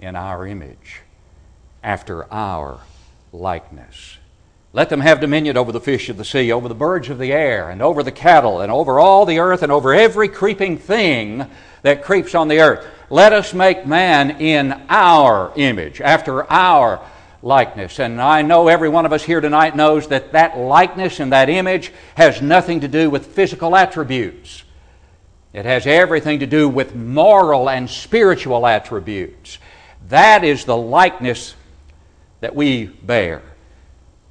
in 0.00 0.14
our 0.14 0.46
image, 0.46 1.00
after 1.82 2.32
our 2.32 2.80
likeness. 3.32 4.18
Let 4.72 4.88
them 4.90 5.00
have 5.00 5.20
dominion 5.20 5.56
over 5.56 5.72
the 5.72 5.80
fish 5.80 6.08
of 6.08 6.16
the 6.16 6.24
sea, 6.24 6.52
over 6.52 6.68
the 6.68 6.74
birds 6.74 7.08
of 7.08 7.18
the 7.18 7.32
air, 7.32 7.70
and 7.70 7.82
over 7.82 8.02
the 8.02 8.12
cattle, 8.12 8.60
and 8.60 8.70
over 8.70 9.00
all 9.00 9.26
the 9.26 9.40
earth, 9.40 9.62
and 9.62 9.72
over 9.72 9.92
every 9.92 10.28
creeping 10.28 10.78
thing 10.78 11.46
that 11.82 12.04
creeps 12.04 12.34
on 12.34 12.46
the 12.48 12.60
earth. 12.60 12.86
Let 13.10 13.32
us 13.32 13.52
make 13.52 13.86
man 13.86 14.40
in 14.40 14.72
our 14.88 15.52
image, 15.56 16.00
after 16.00 16.48
our 16.52 17.00
likeness. 17.42 17.98
And 17.98 18.20
I 18.20 18.42
know 18.42 18.68
every 18.68 18.88
one 18.88 19.06
of 19.06 19.12
us 19.12 19.24
here 19.24 19.40
tonight 19.40 19.74
knows 19.74 20.08
that 20.08 20.32
that 20.32 20.56
likeness 20.56 21.18
and 21.18 21.32
that 21.32 21.48
image 21.48 21.92
has 22.14 22.42
nothing 22.42 22.80
to 22.80 22.88
do 22.88 23.10
with 23.10 23.26
physical 23.26 23.74
attributes. 23.74 24.62
It 25.52 25.64
has 25.64 25.86
everything 25.86 26.40
to 26.40 26.46
do 26.46 26.68
with 26.68 26.94
moral 26.94 27.70
and 27.70 27.88
spiritual 27.88 28.66
attributes. 28.66 29.58
That 30.08 30.44
is 30.44 30.64
the 30.64 30.76
likeness 30.76 31.54
that 32.40 32.54
we 32.54 32.86
bear 32.86 33.42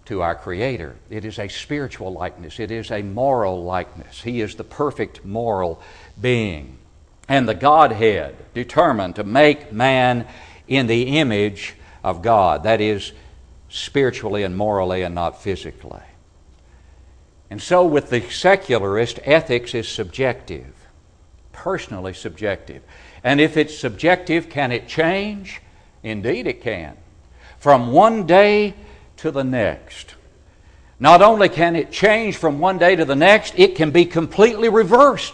to 0.06 0.22
our 0.22 0.36
Creator. 0.36 0.96
It 1.10 1.26
is 1.26 1.40
a 1.40 1.48
spiritual 1.48 2.14
likeness, 2.14 2.60
it 2.60 2.72
is 2.72 2.92
a 2.92 3.02
moral 3.02 3.64
likeness. 3.64 4.22
He 4.22 4.42
is 4.42 4.56
the 4.56 4.64
perfect 4.64 5.26
moral 5.26 5.82
being. 6.20 6.78
And 7.28 7.48
the 7.48 7.56
Godhead 7.56 8.36
determined 8.54 9.18
to 9.18 9.24
make 9.24 9.74
man 9.74 10.26
in 10.68 10.88
the 10.88 11.18
image 11.20 11.76
of 12.04 12.22
God. 12.22 12.64
That 12.64 12.80
is, 12.80 13.12
spiritually 13.70 14.44
and 14.44 14.56
morally 14.56 15.02
and 15.02 15.14
not 15.14 15.42
physically. 15.42 16.00
And 17.50 17.62
so, 17.62 17.86
with 17.86 18.10
the 18.10 18.22
secularist, 18.22 19.20
ethics 19.24 19.74
is 19.74 19.88
subjective, 19.88 20.74
personally 21.58 22.14
subjective. 22.14 22.84
And 23.24 23.42
if 23.42 23.58
it's 23.58 23.78
subjective, 23.78 24.48
can 24.50 24.72
it 24.72 24.88
change? 24.88 25.60
Indeed, 26.04 26.48
it 26.48 26.62
can. 26.62 26.96
From 27.58 27.92
one 27.92 28.28
day 28.28 28.76
to 29.18 29.32
the 29.32 29.44
next. 29.44 30.14
Not 31.00 31.22
only 31.22 31.50
can 31.50 31.76
it 31.76 31.92
change 31.92 32.38
from 32.38 32.60
one 32.60 32.78
day 32.78 32.96
to 32.96 33.06
the 33.06 33.16
next, 33.16 33.58
it 33.58 33.76
can 33.76 33.92
be 33.92 34.06
completely 34.06 34.70
reversed 34.70 35.34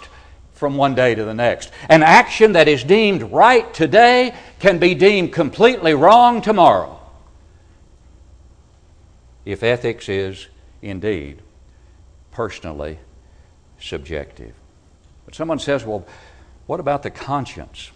from 0.54 0.78
one 0.78 0.96
day 0.96 1.14
to 1.14 1.26
the 1.26 1.34
next. 1.34 1.72
An 1.90 2.02
action 2.02 2.54
that 2.54 2.70
is 2.70 2.84
deemed 2.84 3.24
right 3.24 3.72
today 3.74 4.34
can 4.60 4.80
be 4.80 4.96
deemed 4.96 5.34
completely 5.34 5.94
wrong 5.94 6.42
tomorrow. 6.42 7.00
If 9.44 9.62
ethics 9.62 10.08
is 10.08 10.48
indeed 10.82 11.42
personally 12.32 12.98
subjective. 13.78 14.54
But 15.34 15.38
someone 15.38 15.58
says, 15.58 15.84
well, 15.84 16.06
what 16.68 16.80
about 16.80 17.02
the 17.02 17.10
conscience? 17.10 17.90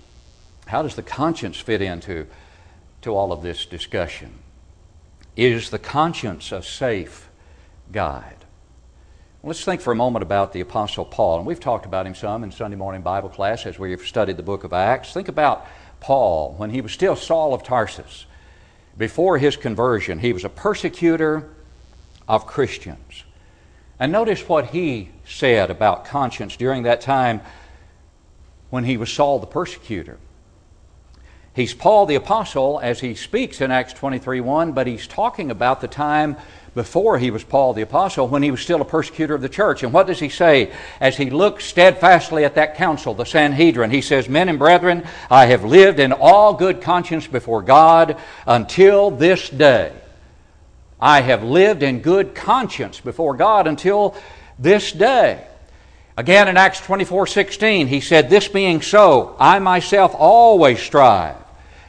How 0.65 0.81
does 0.81 0.95
the 0.95 1.03
conscience 1.03 1.59
fit 1.59 1.83
into 1.83 2.25
to 3.03 3.13
all 3.13 3.31
of 3.31 3.43
this 3.43 3.67
discussion? 3.67 4.33
Is 5.35 5.69
the 5.69 5.77
conscience 5.77 6.51
a 6.51 6.63
safe 6.63 7.29
guide? 7.91 8.43
Let's 9.43 9.63
think 9.63 9.81
for 9.81 9.93
a 9.93 9.95
moment 9.95 10.23
about 10.23 10.51
the 10.51 10.61
Apostle 10.61 11.05
Paul. 11.05 11.37
And 11.37 11.45
we've 11.45 11.59
talked 11.59 11.85
about 11.85 12.07
him 12.07 12.15
some 12.15 12.43
in 12.43 12.51
Sunday 12.51 12.75
morning 12.75 13.03
Bible 13.03 13.29
class 13.29 13.67
as 13.67 13.77
we've 13.77 14.01
studied 14.01 14.37
the 14.37 14.41
book 14.41 14.63
of 14.63 14.73
Acts. 14.73 15.13
Think 15.13 15.27
about 15.27 15.67
Paul 15.99 16.55
when 16.57 16.71
he 16.71 16.81
was 16.81 16.91
still 16.91 17.15
Saul 17.15 17.53
of 17.53 17.61
Tarsus. 17.61 18.25
Before 18.97 19.37
his 19.37 19.55
conversion, 19.55 20.17
he 20.17 20.33
was 20.33 20.43
a 20.43 20.49
persecutor 20.49 21.51
of 22.27 22.47
Christians. 22.47 23.25
And 23.99 24.11
notice 24.11 24.47
what 24.47 24.67
he 24.67 25.09
said 25.25 25.71
about 25.71 26.05
conscience 26.05 26.55
during 26.55 26.83
that 26.83 27.01
time 27.01 27.41
when 28.69 28.83
he 28.83 28.97
was 28.97 29.11
Saul 29.11 29.39
the 29.39 29.47
persecutor. 29.47 30.19
He's 31.57 31.73
Paul 31.73 32.05
the 32.05 32.13
apostle 32.13 32.79
as 32.83 32.99
he 32.99 33.15
speaks 33.15 33.61
in 33.61 33.71
Acts 33.71 33.93
23 33.93 34.41
1, 34.41 34.73
but 34.73 34.85
he's 34.85 35.07
talking 35.07 35.49
about 35.49 35.81
the 35.81 35.87
time 35.87 36.37
before 36.75 37.17
he 37.17 37.31
was 37.31 37.43
Paul 37.43 37.73
the 37.73 37.81
apostle 37.81 38.27
when 38.27 38.43
he 38.43 38.51
was 38.51 38.61
still 38.61 38.79
a 38.79 38.85
persecutor 38.85 39.33
of 39.33 39.41
the 39.41 39.49
church. 39.49 39.81
And 39.81 39.91
what 39.91 40.05
does 40.05 40.19
he 40.19 40.29
say 40.29 40.71
as 41.01 41.17
he 41.17 41.31
looks 41.31 41.65
steadfastly 41.65 42.45
at 42.45 42.53
that 42.53 42.75
council, 42.75 43.15
the 43.15 43.25
Sanhedrin? 43.25 43.89
He 43.89 44.01
says, 44.01 44.29
Men 44.29 44.49
and 44.49 44.59
brethren, 44.59 45.03
I 45.31 45.47
have 45.47 45.65
lived 45.65 45.99
in 45.99 46.13
all 46.13 46.53
good 46.53 46.83
conscience 46.83 47.25
before 47.25 47.63
God 47.63 48.17
until 48.45 49.09
this 49.09 49.49
day. 49.49 49.91
I 50.99 51.21
have 51.21 51.43
lived 51.43 51.83
in 51.83 52.01
good 52.01 52.33
conscience 52.33 52.99
before 52.99 53.35
God 53.35 53.67
until 53.67 54.15
this 54.57 54.91
day. 54.91 55.45
Again 56.15 56.47
in 56.47 56.57
Acts 56.57 56.79
24 56.81 57.27
16, 57.27 57.87
he 57.87 58.01
said, 58.01 58.29
This 58.29 58.47
being 58.47 58.81
so, 58.81 59.35
I 59.39 59.59
myself 59.59 60.15
always 60.17 60.79
strive 60.79 61.37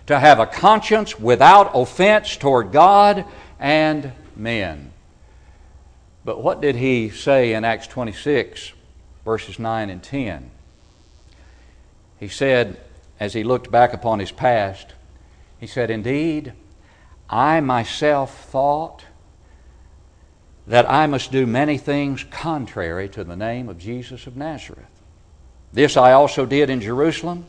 to 0.06 0.18
have 0.18 0.38
a 0.38 0.46
conscience 0.46 1.18
without 1.18 1.70
offense 1.74 2.36
toward 2.36 2.72
God 2.72 3.24
and 3.58 4.12
men. 4.36 4.92
But 6.24 6.42
what 6.42 6.60
did 6.60 6.76
he 6.76 7.08
say 7.08 7.54
in 7.54 7.64
Acts 7.64 7.86
26, 7.86 8.72
verses 9.24 9.58
9 9.58 9.88
and 9.88 10.02
10? 10.02 10.50
He 12.20 12.28
said, 12.28 12.78
as 13.18 13.32
he 13.32 13.44
looked 13.44 13.70
back 13.70 13.94
upon 13.94 14.18
his 14.18 14.30
past, 14.30 14.92
he 15.58 15.66
said, 15.66 15.90
Indeed, 15.90 16.52
I 17.30 17.60
myself 17.60 18.46
thought 18.46 19.04
that 20.66 20.90
I 20.90 21.06
must 21.06 21.32
do 21.32 21.46
many 21.46 21.78
things 21.78 22.24
contrary 22.24 23.08
to 23.10 23.24
the 23.24 23.36
name 23.36 23.68
of 23.68 23.78
Jesus 23.78 24.26
of 24.26 24.36
Nazareth. 24.36 24.84
This 25.72 25.96
I 25.96 26.12
also 26.12 26.46
did 26.46 26.70
in 26.70 26.80
Jerusalem 26.80 27.46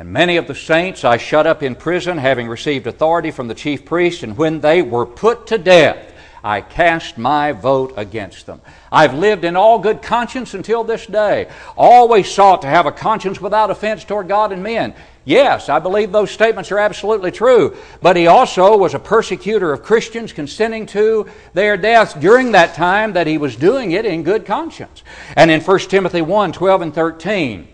and 0.00 0.12
many 0.12 0.38
of 0.38 0.46
the 0.46 0.54
saints 0.54 1.04
I 1.04 1.18
shut 1.18 1.46
up 1.46 1.62
in 1.62 1.74
prison, 1.74 2.16
having 2.16 2.48
received 2.48 2.86
authority 2.86 3.30
from 3.30 3.48
the 3.48 3.54
chief 3.54 3.84
priests, 3.84 4.22
and 4.22 4.34
when 4.34 4.60
they 4.60 4.80
were 4.80 5.04
put 5.04 5.48
to 5.48 5.58
death, 5.58 6.14
I 6.42 6.62
cast 6.62 7.18
my 7.18 7.52
vote 7.52 7.92
against 7.98 8.46
them. 8.46 8.62
I've 8.90 9.12
lived 9.12 9.44
in 9.44 9.56
all 9.56 9.78
good 9.78 10.00
conscience 10.00 10.54
until 10.54 10.84
this 10.84 11.04
day, 11.04 11.50
always 11.76 12.30
sought 12.32 12.62
to 12.62 12.68
have 12.68 12.86
a 12.86 12.92
conscience 12.92 13.42
without 13.42 13.70
offense 13.70 14.02
toward 14.02 14.28
God 14.28 14.52
and 14.52 14.62
men. 14.62 14.94
Yes, 15.30 15.68
I 15.68 15.78
believe 15.78 16.10
those 16.10 16.32
statements 16.32 16.72
are 16.72 16.80
absolutely 16.80 17.30
true, 17.30 17.76
but 18.02 18.16
he 18.16 18.26
also 18.26 18.76
was 18.76 18.94
a 18.94 18.98
persecutor 18.98 19.72
of 19.72 19.84
Christians, 19.84 20.32
consenting 20.32 20.86
to 20.86 21.28
their 21.54 21.76
deaths 21.76 22.14
during 22.14 22.50
that 22.50 22.74
time 22.74 23.12
that 23.12 23.28
he 23.28 23.38
was 23.38 23.54
doing 23.54 23.92
it 23.92 24.04
in 24.04 24.24
good 24.24 24.44
conscience. 24.44 25.04
And 25.36 25.48
in 25.48 25.60
1 25.60 25.78
Timothy 25.82 26.20
1 26.20 26.50
12 26.50 26.82
and 26.82 26.92
13, 26.92 27.68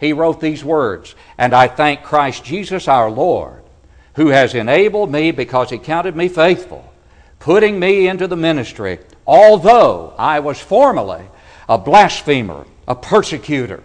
he 0.00 0.14
wrote 0.14 0.40
these 0.40 0.64
words 0.64 1.14
And 1.36 1.52
I 1.52 1.68
thank 1.68 2.02
Christ 2.02 2.44
Jesus 2.44 2.88
our 2.88 3.10
Lord, 3.10 3.62
who 4.14 4.28
has 4.28 4.54
enabled 4.54 5.12
me 5.12 5.32
because 5.32 5.68
he 5.68 5.76
counted 5.76 6.16
me 6.16 6.28
faithful, 6.28 6.90
putting 7.40 7.78
me 7.78 8.08
into 8.08 8.26
the 8.26 8.36
ministry, 8.36 9.00
although 9.26 10.14
I 10.16 10.40
was 10.40 10.58
formerly 10.58 11.26
a 11.68 11.76
blasphemer, 11.76 12.64
a 12.88 12.94
persecutor, 12.94 13.82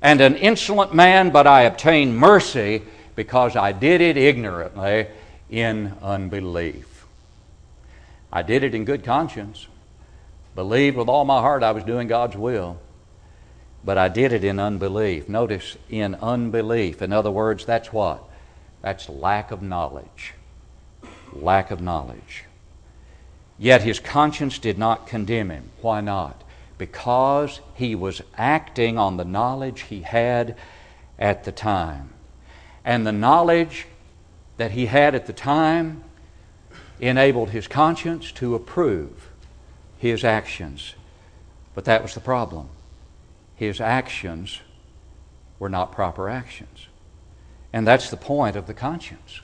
and 0.00 0.20
an 0.20 0.36
insolent 0.36 0.94
man, 0.94 1.30
but 1.30 1.46
I 1.46 1.62
obtained 1.62 2.16
mercy 2.16 2.82
because 3.16 3.56
I 3.56 3.72
did 3.72 4.00
it 4.00 4.16
ignorantly 4.16 5.06
in 5.50 5.94
unbelief. 6.02 7.06
I 8.32 8.42
did 8.42 8.62
it 8.62 8.74
in 8.74 8.84
good 8.84 9.04
conscience, 9.04 9.66
believed 10.54 10.96
with 10.96 11.08
all 11.08 11.24
my 11.24 11.40
heart 11.40 11.62
I 11.62 11.72
was 11.72 11.84
doing 11.84 12.08
God's 12.08 12.36
will 12.36 12.78
but 13.84 13.98
I 13.98 14.08
did 14.08 14.32
it 14.32 14.44
in 14.44 14.58
unbelief. 14.58 15.28
Notice, 15.28 15.76
in 15.88 16.14
unbelief. 16.16 17.00
In 17.00 17.12
other 17.12 17.30
words, 17.30 17.64
that's 17.64 17.92
what? 17.92 18.22
That's 18.82 19.08
lack 19.08 19.50
of 19.50 19.62
knowledge. 19.62 20.34
Lack 21.32 21.70
of 21.70 21.80
knowledge. 21.80 22.44
Yet 23.58 23.82
his 23.82 23.98
conscience 23.98 24.58
did 24.58 24.78
not 24.78 25.06
condemn 25.06 25.50
him. 25.50 25.70
Why 25.80 26.00
not? 26.00 26.42
Because 26.78 27.60
he 27.74 27.94
was 27.94 28.22
acting 28.36 28.96
on 28.96 29.16
the 29.16 29.24
knowledge 29.24 29.82
he 29.82 30.02
had 30.02 30.56
at 31.18 31.44
the 31.44 31.52
time. 31.52 32.10
And 32.84 33.06
the 33.06 33.12
knowledge 33.12 33.86
that 34.56 34.70
he 34.70 34.86
had 34.86 35.14
at 35.14 35.26
the 35.26 35.32
time 35.32 36.04
enabled 37.00 37.50
his 37.50 37.68
conscience 37.68 38.32
to 38.32 38.54
approve 38.54 39.28
his 39.98 40.24
actions. 40.24 40.94
But 41.74 41.84
that 41.84 42.02
was 42.02 42.14
the 42.14 42.20
problem 42.20 42.68
his 43.58 43.80
actions 43.80 44.60
were 45.58 45.68
not 45.68 45.90
proper 45.90 46.28
actions. 46.28 46.86
And 47.72 47.86
that's 47.86 48.08
the 48.08 48.16
point 48.16 48.54
of 48.54 48.68
the 48.68 48.74
conscience. 48.74 49.40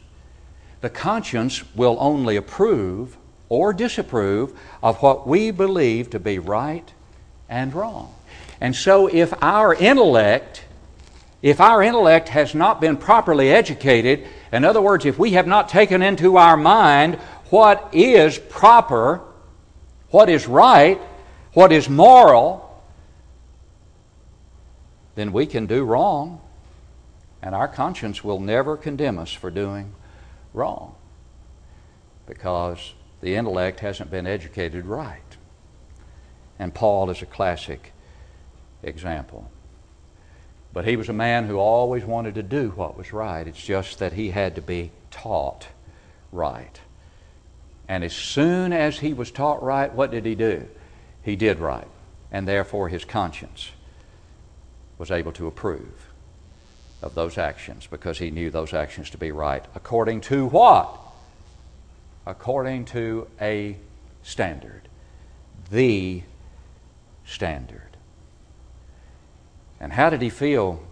The 0.81 0.91
conscience 0.91 1.65
will 1.75 1.97
only 1.99 2.37
approve 2.37 3.17
or 3.49 3.73
disapprove 3.73 4.57
of 4.83 5.03
what 5.03 5.27
we 5.27 5.51
believe 5.51 6.11
to 6.11 6.21
be 6.21 6.39
right 6.39 6.93
and 7.49 7.75
wrong. 7.75 8.15
And 8.61 8.75
so 8.75 9.07
if 9.07 9.33
our 9.43 9.75
intellect 9.75 10.65
if 11.45 11.61
our 11.61 11.83
intellect 11.83 12.31
has 12.31 12.55
not 12.55 12.81
been 12.81 12.97
properly 12.97 13.53
educated, 13.53 14.27
in 14.51 14.65
other 14.65 14.81
words, 14.81 15.05
if 15.05 15.19
we 15.19 15.33
have 15.33 15.47
not 15.47 15.69
taken 15.69 16.01
into 16.01 16.39
our 16.39 16.57
mind 16.57 17.17
what 17.51 17.91
is 17.93 18.39
proper, 18.39 19.21
what 20.09 20.31
is 20.31 20.47
right, 20.47 20.99
what 21.53 21.71
is 21.71 21.87
moral, 21.87 22.83
then 25.17 25.35
we 25.35 25.45
can 25.45 25.67
do 25.67 25.85
wrong, 25.85 26.41
and 27.43 27.55
our 27.55 27.69
conscience 27.69 28.25
will 28.25 28.41
never 28.41 28.75
condemn 28.75 29.19
us 29.19 29.31
for 29.31 29.51
doing 29.51 29.93
wrong 30.55 30.95
because 32.27 32.95
the 33.21 33.35
intellect 33.35 33.81
hasn't 33.81 34.11
been 34.11 34.27
educated 34.27 34.87
right. 34.87 35.21
And 36.59 36.75
Paul 36.75 37.11
is 37.11 37.23
a 37.23 37.27
classic 37.27 37.93
example. 38.83 39.51
But 40.73 40.87
he 40.87 40.97
was 40.97 41.09
a 41.09 41.15
man 41.15 41.47
who 41.47 41.57
always 41.57 42.05
wanted 42.05 42.35
to 42.35 42.43
do 42.43 42.71
what 42.71 42.97
was 42.97 43.13
right. 43.13 43.47
It's 43.47 43.63
just 43.63 44.01
that 44.01 44.13
he 44.13 44.31
had 44.31 44.57
to 44.57 44.63
be 44.63 44.91
taught 45.11 45.69
right. 46.33 46.81
And 47.89 48.03
as 48.03 48.13
soon 48.13 48.73
as 48.73 48.99
he 48.99 49.13
was 49.13 49.31
taught 49.31 49.63
right, 49.63 49.93
what 49.93 50.11
did 50.11 50.25
he 50.25 50.35
do? 50.35 50.67
He 51.23 51.37
did 51.37 51.59
right. 51.59 51.87
And 52.33 52.49
therefore 52.49 52.89
his 52.89 53.05
conscience 53.05 53.71
was 54.99 55.11
able 55.11 55.33
to 55.33 55.47
approve 55.47 56.09
of 57.03 57.15
those 57.15 57.39
actions 57.39 57.87
because 57.87 58.19
he 58.19 58.31
knew 58.31 58.51
those 58.51 58.73
actions 58.73 59.11
to 59.11 59.19
be 59.19 59.31
right. 59.31 59.65
According 59.75 60.23
to 60.23 60.47
what? 60.47 60.99
According 62.27 62.87
to 62.87 63.29
a 63.41 63.77
standard. 64.23 64.89
The 65.71 66.23
standard. 67.25 67.97
And 69.81 69.93
how 69.93 70.11
did 70.11 70.23
he 70.23 70.31
feel 70.31 70.83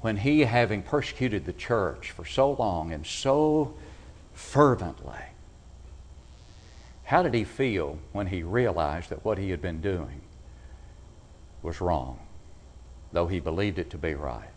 when 0.00 0.18
he, 0.18 0.40
having 0.40 0.82
persecuted 0.82 1.46
the 1.46 1.52
church 1.52 2.10
for 2.10 2.24
so 2.24 2.52
long 2.52 2.92
and 2.92 3.06
so 3.06 3.74
fervently, 4.32 5.14
how 7.04 7.22
did 7.22 7.34
he 7.34 7.44
feel 7.44 7.98
when 8.12 8.26
he 8.26 8.42
realized 8.42 9.10
that 9.10 9.24
what 9.24 9.38
he 9.38 9.50
had 9.50 9.60
been 9.60 9.80
doing 9.80 10.20
was 11.62 11.80
wrong, 11.80 12.18
though 13.12 13.26
he 13.26 13.40
believed 13.40 13.78
it 13.78 13.90
to 13.90 13.98
be 13.98 14.14
right? 14.14 14.48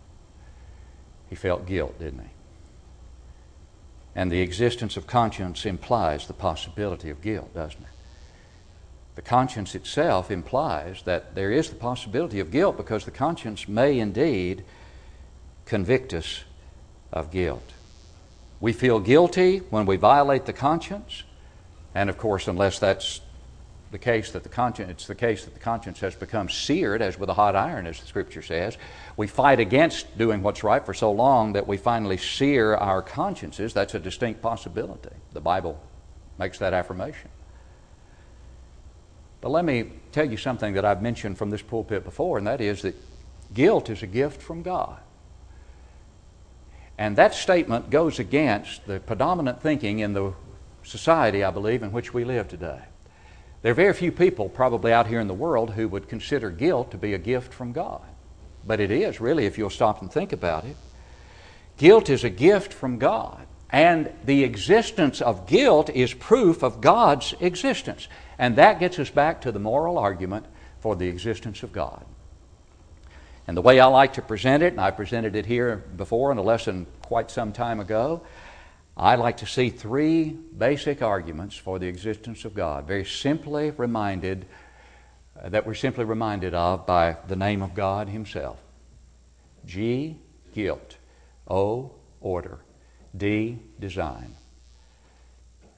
He 1.29 1.35
felt 1.35 1.65
guilt, 1.65 1.99
didn't 1.99 2.21
he? 2.21 2.29
And 4.15 4.31
the 4.31 4.41
existence 4.41 4.97
of 4.97 5.05
conscience 5.05 5.65
implies 5.65 6.25
the 6.25 6.33
possibility 6.33 7.09
of 7.09 7.21
guilt, 7.21 7.53
doesn't 7.53 7.81
it? 7.81 7.96
The 9.17 9.23
conscience 9.23 9.73
itself 9.73 10.29
implies 10.29 11.01
that 11.05 11.33
there 11.33 11.51
is 11.51 11.69
the 11.71 11.75
possibility 11.75 12.39
of 12.39 12.51
guilt 12.51 12.77
because 12.77 13.03
the 13.03 13.09
conscience 13.09 13.67
may 13.67 13.97
indeed 13.97 14.63
convict 15.65 16.13
us 16.13 16.43
of 17.11 17.31
guilt. 17.31 17.73
We 18.59 18.73
feel 18.73 18.99
guilty 18.99 19.57
when 19.71 19.87
we 19.87 19.95
violate 19.95 20.45
the 20.45 20.53
conscience, 20.53 21.23
and 21.95 22.11
of 22.11 22.19
course, 22.19 22.47
unless 22.47 22.77
that's 22.77 23.21
the 23.89 23.97
case 23.97 24.29
that 24.33 24.43
the 24.43 24.49
conscience 24.49 24.91
it's 24.91 25.07
the 25.07 25.15
case 25.15 25.45
that 25.45 25.55
the 25.55 25.61
conscience 25.61 25.99
has 26.01 26.13
become 26.13 26.47
seared 26.47 27.01
as 27.01 27.17
with 27.17 27.29
a 27.29 27.33
hot 27.33 27.55
iron 27.55 27.87
as 27.87 27.99
the 28.01 28.05
scripture 28.05 28.41
says 28.41 28.77
we 29.15 29.25
fight 29.25 29.61
against 29.61 30.17
doing 30.17 30.43
what's 30.43 30.61
right 30.61 30.85
for 30.85 30.93
so 30.93 31.09
long 31.09 31.53
that 31.53 31.65
we 31.65 31.77
finally 31.77 32.17
sear 32.17 32.75
our 32.75 33.01
consciences. 33.01 33.73
That's 33.73 33.95
a 33.95 33.99
distinct 33.99 34.41
possibility. 34.41 35.15
The 35.31 35.41
bible 35.41 35.81
makes 36.37 36.59
that 36.59 36.73
affirmation 36.73 37.29
but 39.47 39.53
let 39.53 39.63
me 39.63 39.85
tell 40.11 40.29
you 40.29 40.35
something 40.35 40.73
that 40.73 40.83
I've 40.83 41.01
mentioned 41.01 41.37
from 41.37 41.51
this 41.51 41.61
pulpit 41.61 42.03
before, 42.03 42.37
and 42.37 42.45
that 42.47 42.59
is 42.59 42.81
that 42.81 42.95
guilt 43.53 43.89
is 43.89 44.03
a 44.03 44.05
gift 44.05 44.41
from 44.41 44.61
God. 44.61 44.99
And 46.97 47.15
that 47.15 47.33
statement 47.33 47.89
goes 47.89 48.19
against 48.19 48.85
the 48.87 48.99
predominant 48.99 49.61
thinking 49.61 49.99
in 49.99 50.11
the 50.11 50.33
society, 50.83 51.45
I 51.45 51.51
believe, 51.51 51.81
in 51.81 51.93
which 51.93 52.13
we 52.13 52.25
live 52.25 52.49
today. 52.49 52.81
There 53.61 53.71
are 53.71 53.73
very 53.73 53.93
few 53.93 54.11
people, 54.11 54.49
probably 54.49 54.91
out 54.91 55.07
here 55.07 55.21
in 55.21 55.29
the 55.29 55.33
world, 55.33 55.71
who 55.71 55.87
would 55.87 56.09
consider 56.09 56.49
guilt 56.49 56.91
to 56.91 56.97
be 56.97 57.13
a 57.13 57.17
gift 57.17 57.53
from 57.53 57.71
God. 57.71 58.03
But 58.65 58.81
it 58.81 58.91
is, 58.91 59.21
really, 59.21 59.45
if 59.45 59.57
you'll 59.57 59.69
stop 59.69 60.01
and 60.01 60.11
think 60.11 60.33
about 60.33 60.65
it. 60.65 60.75
Guilt 61.77 62.09
is 62.09 62.25
a 62.25 62.29
gift 62.29 62.73
from 62.73 62.97
God. 62.97 63.47
And 63.69 64.11
the 64.23 64.43
existence 64.43 65.21
of 65.21 65.45
guilt 65.45 65.89
is 65.89 66.13
proof 66.13 66.63
of 66.63 66.79
God's 66.79 67.33
existence. 67.39 68.07
And 68.39 68.55
that 68.55 68.79
gets 68.79 68.97
us 68.99 69.09
back 69.09 69.41
to 69.41 69.51
the 69.51 69.59
moral 69.59 69.97
argument 69.97 70.45
for 70.79 70.95
the 70.95 71.07
existence 71.07 71.63
of 71.63 71.73
God. 71.73 72.05
And 73.45 73.55
the 73.55 73.61
way 73.61 73.79
I 73.79 73.85
like 73.85 74.13
to 74.13 74.21
present 74.21 74.63
it, 74.63 74.73
and 74.73 74.81
I 74.81 74.91
presented 74.91 75.35
it 75.35 75.45
here 75.45 75.77
before 75.95 76.31
in 76.31 76.37
a 76.37 76.41
lesson 76.41 76.85
quite 77.01 77.31
some 77.31 77.53
time 77.53 77.79
ago, 77.79 78.21
I 78.95 79.15
like 79.15 79.37
to 79.37 79.45
see 79.45 79.69
three 79.69 80.29
basic 80.29 81.01
arguments 81.01 81.55
for 81.55 81.77
the 81.77 81.87
existence 81.87 82.45
of 82.45 82.53
God, 82.53 82.87
very 82.87 83.05
simply 83.05 83.71
reminded, 83.71 84.45
uh, 85.41 85.49
that 85.49 85.67
we're 85.67 85.75
simply 85.75 86.03
reminded 86.03 86.53
of 86.53 86.85
by 86.85 87.17
the 87.27 87.35
name 87.35 87.61
of 87.61 87.73
God 87.73 88.09
Himself. 88.09 88.57
G, 89.65 90.17
guilt. 90.53 90.97
O, 91.47 91.91
order. 92.19 92.59
D, 93.17 93.59
design. 93.79 94.35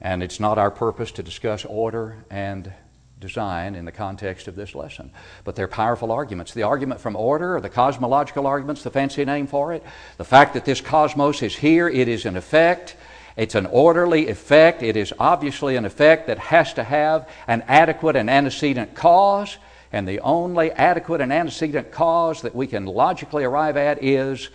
And 0.00 0.22
it's 0.22 0.40
not 0.40 0.58
our 0.58 0.70
purpose 0.70 1.12
to 1.12 1.22
discuss 1.22 1.64
order 1.64 2.24
and 2.30 2.72
design 3.20 3.74
in 3.74 3.84
the 3.84 3.92
context 3.92 4.48
of 4.48 4.56
this 4.56 4.74
lesson. 4.74 5.10
But 5.44 5.54
they're 5.54 5.68
powerful 5.68 6.10
arguments. 6.10 6.54
The 6.54 6.62
argument 6.62 7.00
from 7.00 7.16
order, 7.16 7.56
or 7.56 7.60
the 7.60 7.68
cosmological 7.68 8.46
arguments, 8.46 8.82
the 8.82 8.90
fancy 8.90 9.24
name 9.24 9.46
for 9.46 9.74
it, 9.74 9.84
the 10.16 10.24
fact 10.24 10.54
that 10.54 10.64
this 10.64 10.80
cosmos 10.80 11.42
is 11.42 11.54
here, 11.54 11.88
it 11.88 12.08
is 12.08 12.24
an 12.24 12.36
effect. 12.36 12.96
It's 13.36 13.54
an 13.54 13.66
orderly 13.66 14.28
effect. 14.28 14.82
It 14.82 14.96
is 14.96 15.12
obviously 15.18 15.76
an 15.76 15.84
effect 15.84 16.26
that 16.26 16.38
has 16.38 16.74
to 16.74 16.84
have 16.84 17.28
an 17.46 17.62
adequate 17.68 18.16
and 18.16 18.28
antecedent 18.28 18.94
cause. 18.94 19.58
And 19.92 20.06
the 20.06 20.20
only 20.20 20.70
adequate 20.72 21.20
and 21.20 21.32
antecedent 21.32 21.92
cause 21.92 22.42
that 22.42 22.54
we 22.54 22.66
can 22.66 22.86
logically 22.86 23.44
arrive 23.44 23.76
at 23.76 24.02
is 24.02 24.48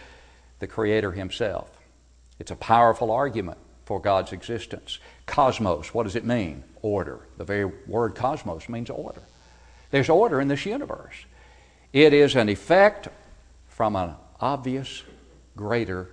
the 0.59 0.67
Creator 0.67 1.11
Himself. 1.11 1.74
It's 2.39 2.51
a 2.51 2.55
powerful 2.55 3.11
argument 3.11 3.57
for 3.85 3.99
God's 3.99 4.33
existence. 4.33 4.99
Cosmos, 5.25 5.93
what 5.93 6.03
does 6.03 6.15
it 6.15 6.25
mean? 6.25 6.63
Order. 6.81 7.19
The 7.37 7.43
very 7.43 7.65
word 7.87 8.15
cosmos 8.15 8.67
means 8.67 8.89
order. 8.89 9.21
There's 9.91 10.09
order 10.09 10.41
in 10.41 10.47
this 10.47 10.65
universe. 10.65 11.15
It 11.93 12.13
is 12.13 12.35
an 12.35 12.49
effect 12.49 13.07
from 13.69 13.95
an 13.95 14.15
obvious, 14.41 15.03
greater 15.55 16.09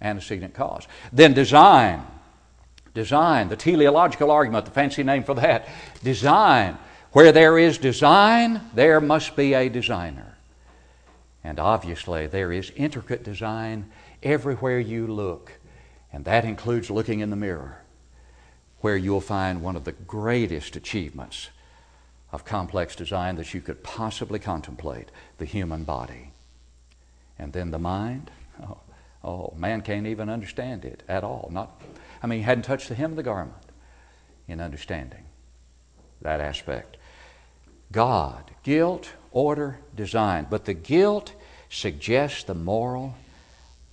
antecedent 0.00 0.54
cause. 0.54 0.88
Then 1.12 1.34
design. 1.34 2.04
Design, 2.94 3.48
the 3.48 3.56
teleological 3.56 4.30
argument, 4.30 4.64
the 4.64 4.70
fancy 4.70 5.02
name 5.02 5.24
for 5.24 5.34
that. 5.34 5.68
Design. 6.02 6.78
Where 7.12 7.32
there 7.32 7.58
is 7.58 7.78
design, 7.78 8.60
there 8.74 9.00
must 9.00 9.36
be 9.36 9.54
a 9.54 9.68
designer. 9.68 10.36
And 11.44 11.60
obviously, 11.60 12.26
there 12.26 12.52
is 12.52 12.72
intricate 12.74 13.22
design 13.22 13.90
everywhere 14.24 14.80
you 14.80 15.06
look. 15.06 15.52
And 16.12 16.24
that 16.24 16.44
includes 16.44 16.90
looking 16.90 17.20
in 17.20 17.30
the 17.30 17.36
mirror, 17.36 17.82
where 18.80 18.96
you'll 18.96 19.20
find 19.20 19.62
one 19.62 19.76
of 19.76 19.84
the 19.84 19.92
greatest 19.92 20.76
achievements 20.76 21.50
of 22.32 22.44
complex 22.44 22.96
design 22.96 23.36
that 23.36 23.54
you 23.54 23.60
could 23.60 23.82
possibly 23.84 24.38
contemplate 24.38 25.10
the 25.38 25.44
human 25.44 25.84
body. 25.84 26.32
And 27.38 27.52
then 27.52 27.70
the 27.70 27.78
mind. 27.78 28.30
Oh, 28.62 28.78
oh, 29.22 29.54
man 29.56 29.82
can't 29.82 30.06
even 30.06 30.28
understand 30.28 30.84
it 30.84 31.02
at 31.08 31.24
all. 31.24 31.48
Not, 31.52 31.80
I 32.22 32.26
mean, 32.26 32.40
he 32.40 32.44
hadn't 32.44 32.64
touched 32.64 32.88
the 32.88 32.94
hem 32.94 33.10
of 33.10 33.16
the 33.16 33.22
garment 33.22 33.56
in 34.48 34.60
understanding 34.60 35.24
that 36.22 36.40
aspect. 36.40 36.96
God, 37.92 38.50
guilt, 38.62 39.10
order, 39.30 39.78
design. 39.94 40.46
But 40.50 40.64
the 40.64 40.74
guilt 40.74 41.32
suggests 41.68 42.44
the 42.44 42.54
moral 42.54 43.14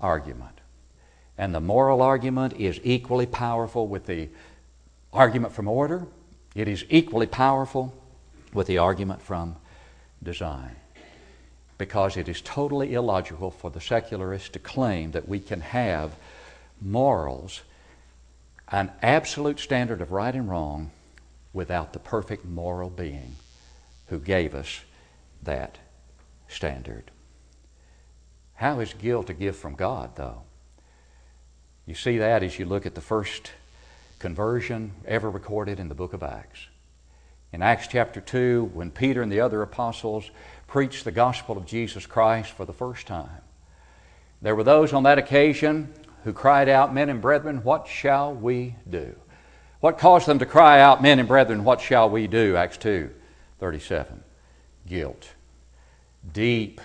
argument. 0.01 0.59
And 1.37 1.55
the 1.55 1.61
moral 1.61 2.01
argument 2.01 2.53
is 2.53 2.79
equally 2.83 3.25
powerful 3.25 3.87
with 3.87 4.05
the 4.05 4.29
argument 5.13 5.53
from 5.53 5.67
order. 5.67 6.05
It 6.55 6.67
is 6.67 6.85
equally 6.89 7.27
powerful 7.27 7.93
with 8.53 8.67
the 8.67 8.77
argument 8.77 9.21
from 9.21 9.55
design. 10.21 10.75
Because 11.77 12.17
it 12.17 12.27
is 12.27 12.41
totally 12.41 12.93
illogical 12.93 13.49
for 13.51 13.71
the 13.71 13.81
secularist 13.81 14.53
to 14.53 14.59
claim 14.59 15.11
that 15.11 15.27
we 15.27 15.39
can 15.39 15.61
have 15.61 16.15
morals, 16.79 17.61
an 18.69 18.91
absolute 19.01 19.59
standard 19.59 20.01
of 20.01 20.11
right 20.11 20.35
and 20.35 20.49
wrong, 20.49 20.91
without 21.53 21.93
the 21.93 21.99
perfect 21.99 22.45
moral 22.45 22.89
being 22.89 23.35
who 24.07 24.19
gave 24.19 24.55
us 24.55 24.81
that 25.43 25.77
standard. 26.47 27.10
How 28.61 28.79
is 28.79 28.93
guilt 28.93 29.31
a 29.31 29.33
gift 29.33 29.59
from 29.59 29.73
God, 29.73 30.15
though? 30.17 30.43
You 31.87 31.95
see 31.95 32.19
that 32.19 32.43
as 32.43 32.59
you 32.59 32.65
look 32.65 32.85
at 32.85 32.93
the 32.93 33.01
first 33.01 33.53
conversion 34.19 34.91
ever 35.03 35.31
recorded 35.31 35.79
in 35.79 35.89
the 35.89 35.95
book 35.95 36.13
of 36.13 36.21
Acts. 36.21 36.67
In 37.51 37.63
Acts 37.63 37.87
chapter 37.87 38.21
2, 38.21 38.69
when 38.75 38.91
Peter 38.91 39.23
and 39.23 39.31
the 39.31 39.39
other 39.39 39.63
apostles 39.63 40.29
preached 40.67 41.05
the 41.05 41.11
gospel 41.11 41.57
of 41.57 41.65
Jesus 41.65 42.05
Christ 42.05 42.51
for 42.51 42.65
the 42.65 42.71
first 42.71 43.07
time, 43.07 43.41
there 44.43 44.55
were 44.55 44.63
those 44.63 44.93
on 44.93 45.01
that 45.03 45.17
occasion 45.17 45.91
who 46.23 46.31
cried 46.31 46.69
out, 46.69 46.93
Men 46.93 47.09
and 47.09 47.19
brethren, 47.19 47.63
what 47.63 47.87
shall 47.87 48.31
we 48.31 48.75
do? 48.87 49.15
What 49.79 49.97
caused 49.97 50.27
them 50.27 50.37
to 50.37 50.45
cry 50.45 50.79
out, 50.79 51.01
Men 51.01 51.17
and 51.17 51.27
brethren, 51.27 51.63
what 51.63 51.81
shall 51.81 52.11
we 52.11 52.27
do? 52.27 52.55
Acts 52.55 52.77
2 52.77 53.09
37. 53.59 54.23
Guilt. 54.87 55.29
Deep, 56.31 56.79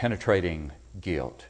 penetrating 0.00 0.72
guilt. 0.98 1.44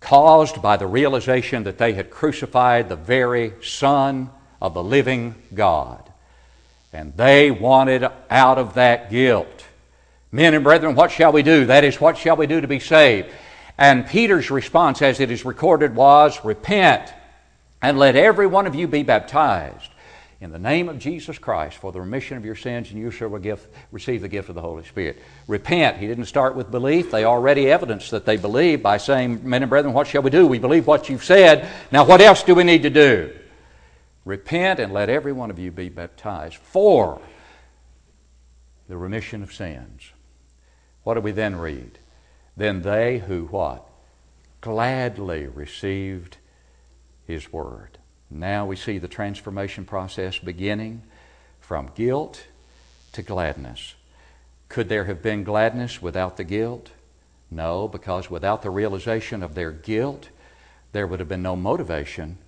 Caused 0.00 0.60
by 0.60 0.76
the 0.76 0.88
realization 0.88 1.62
that 1.62 1.78
they 1.78 1.92
had 1.92 2.10
crucified 2.10 2.88
the 2.88 2.96
very 2.96 3.52
Son 3.62 4.28
of 4.60 4.74
the 4.74 4.82
living 4.82 5.36
God. 5.54 6.02
And 6.92 7.16
they 7.16 7.52
wanted 7.52 8.08
out 8.28 8.58
of 8.58 8.74
that 8.74 9.08
guilt. 9.08 9.64
Men 10.32 10.52
and 10.52 10.64
brethren, 10.64 10.96
what 10.96 11.12
shall 11.12 11.30
we 11.30 11.44
do? 11.44 11.66
That 11.66 11.84
is, 11.84 12.00
what 12.00 12.18
shall 12.18 12.34
we 12.34 12.48
do 12.48 12.60
to 12.60 12.66
be 12.66 12.80
saved? 12.80 13.28
And 13.78 14.04
Peter's 14.04 14.50
response, 14.50 15.00
as 15.00 15.20
it 15.20 15.30
is 15.30 15.44
recorded, 15.44 15.94
was 15.94 16.44
Repent 16.44 17.14
and 17.80 18.00
let 18.00 18.16
every 18.16 18.48
one 18.48 18.66
of 18.66 18.74
you 18.74 18.88
be 18.88 19.04
baptized 19.04 19.90
in 20.42 20.50
the 20.50 20.58
name 20.58 20.88
of 20.88 20.98
Jesus 20.98 21.38
Christ 21.38 21.78
for 21.78 21.92
the 21.92 22.00
remission 22.00 22.36
of 22.36 22.44
your 22.44 22.56
sins, 22.56 22.90
and 22.90 22.98
you 22.98 23.12
shall 23.12 23.28
receive 23.92 24.22
the 24.22 24.28
gift 24.28 24.48
of 24.48 24.56
the 24.56 24.60
Holy 24.60 24.82
Spirit. 24.82 25.22
Repent. 25.46 25.98
He 25.98 26.08
didn't 26.08 26.24
start 26.24 26.56
with 26.56 26.68
belief. 26.68 27.12
They 27.12 27.24
already 27.24 27.70
evidenced 27.70 28.10
that 28.10 28.26
they 28.26 28.36
believe 28.36 28.82
by 28.82 28.96
saying, 28.96 29.48
Men 29.48 29.62
and 29.62 29.70
brethren, 29.70 29.94
what 29.94 30.08
shall 30.08 30.22
we 30.22 30.30
do? 30.30 30.44
We 30.48 30.58
believe 30.58 30.88
what 30.88 31.08
you've 31.08 31.22
said. 31.22 31.70
Now, 31.92 32.04
what 32.04 32.20
else 32.20 32.42
do 32.42 32.56
we 32.56 32.64
need 32.64 32.82
to 32.82 32.90
do? 32.90 33.32
Repent 34.24 34.80
and 34.80 34.92
let 34.92 35.08
every 35.08 35.32
one 35.32 35.48
of 35.48 35.60
you 35.60 35.70
be 35.70 35.88
baptized 35.88 36.56
for 36.56 37.20
the 38.88 38.96
remission 38.96 39.44
of 39.44 39.52
sins. 39.52 40.10
What 41.04 41.14
do 41.14 41.20
we 41.20 41.30
then 41.30 41.54
read? 41.54 42.00
Then 42.56 42.82
they 42.82 43.20
who 43.20 43.44
what? 43.44 43.88
Gladly 44.60 45.46
received 45.46 46.38
his 47.24 47.52
word. 47.52 47.98
Now 48.32 48.64
we 48.64 48.76
see 48.76 48.98
the 48.98 49.08
transformation 49.08 49.84
process 49.84 50.38
beginning 50.38 51.02
from 51.60 51.90
guilt 51.94 52.46
to 53.12 53.22
gladness. 53.22 53.94
Could 54.68 54.88
there 54.88 55.04
have 55.04 55.22
been 55.22 55.44
gladness 55.44 56.00
without 56.00 56.38
the 56.38 56.44
guilt? 56.44 56.90
No, 57.50 57.86
because 57.88 58.30
without 58.30 58.62
the 58.62 58.70
realization 58.70 59.42
of 59.42 59.54
their 59.54 59.70
guilt, 59.70 60.30
there 60.92 61.06
would 61.06 61.20
have 61.20 61.28
been 61.28 61.42
no 61.42 61.56
motivation 61.56 62.38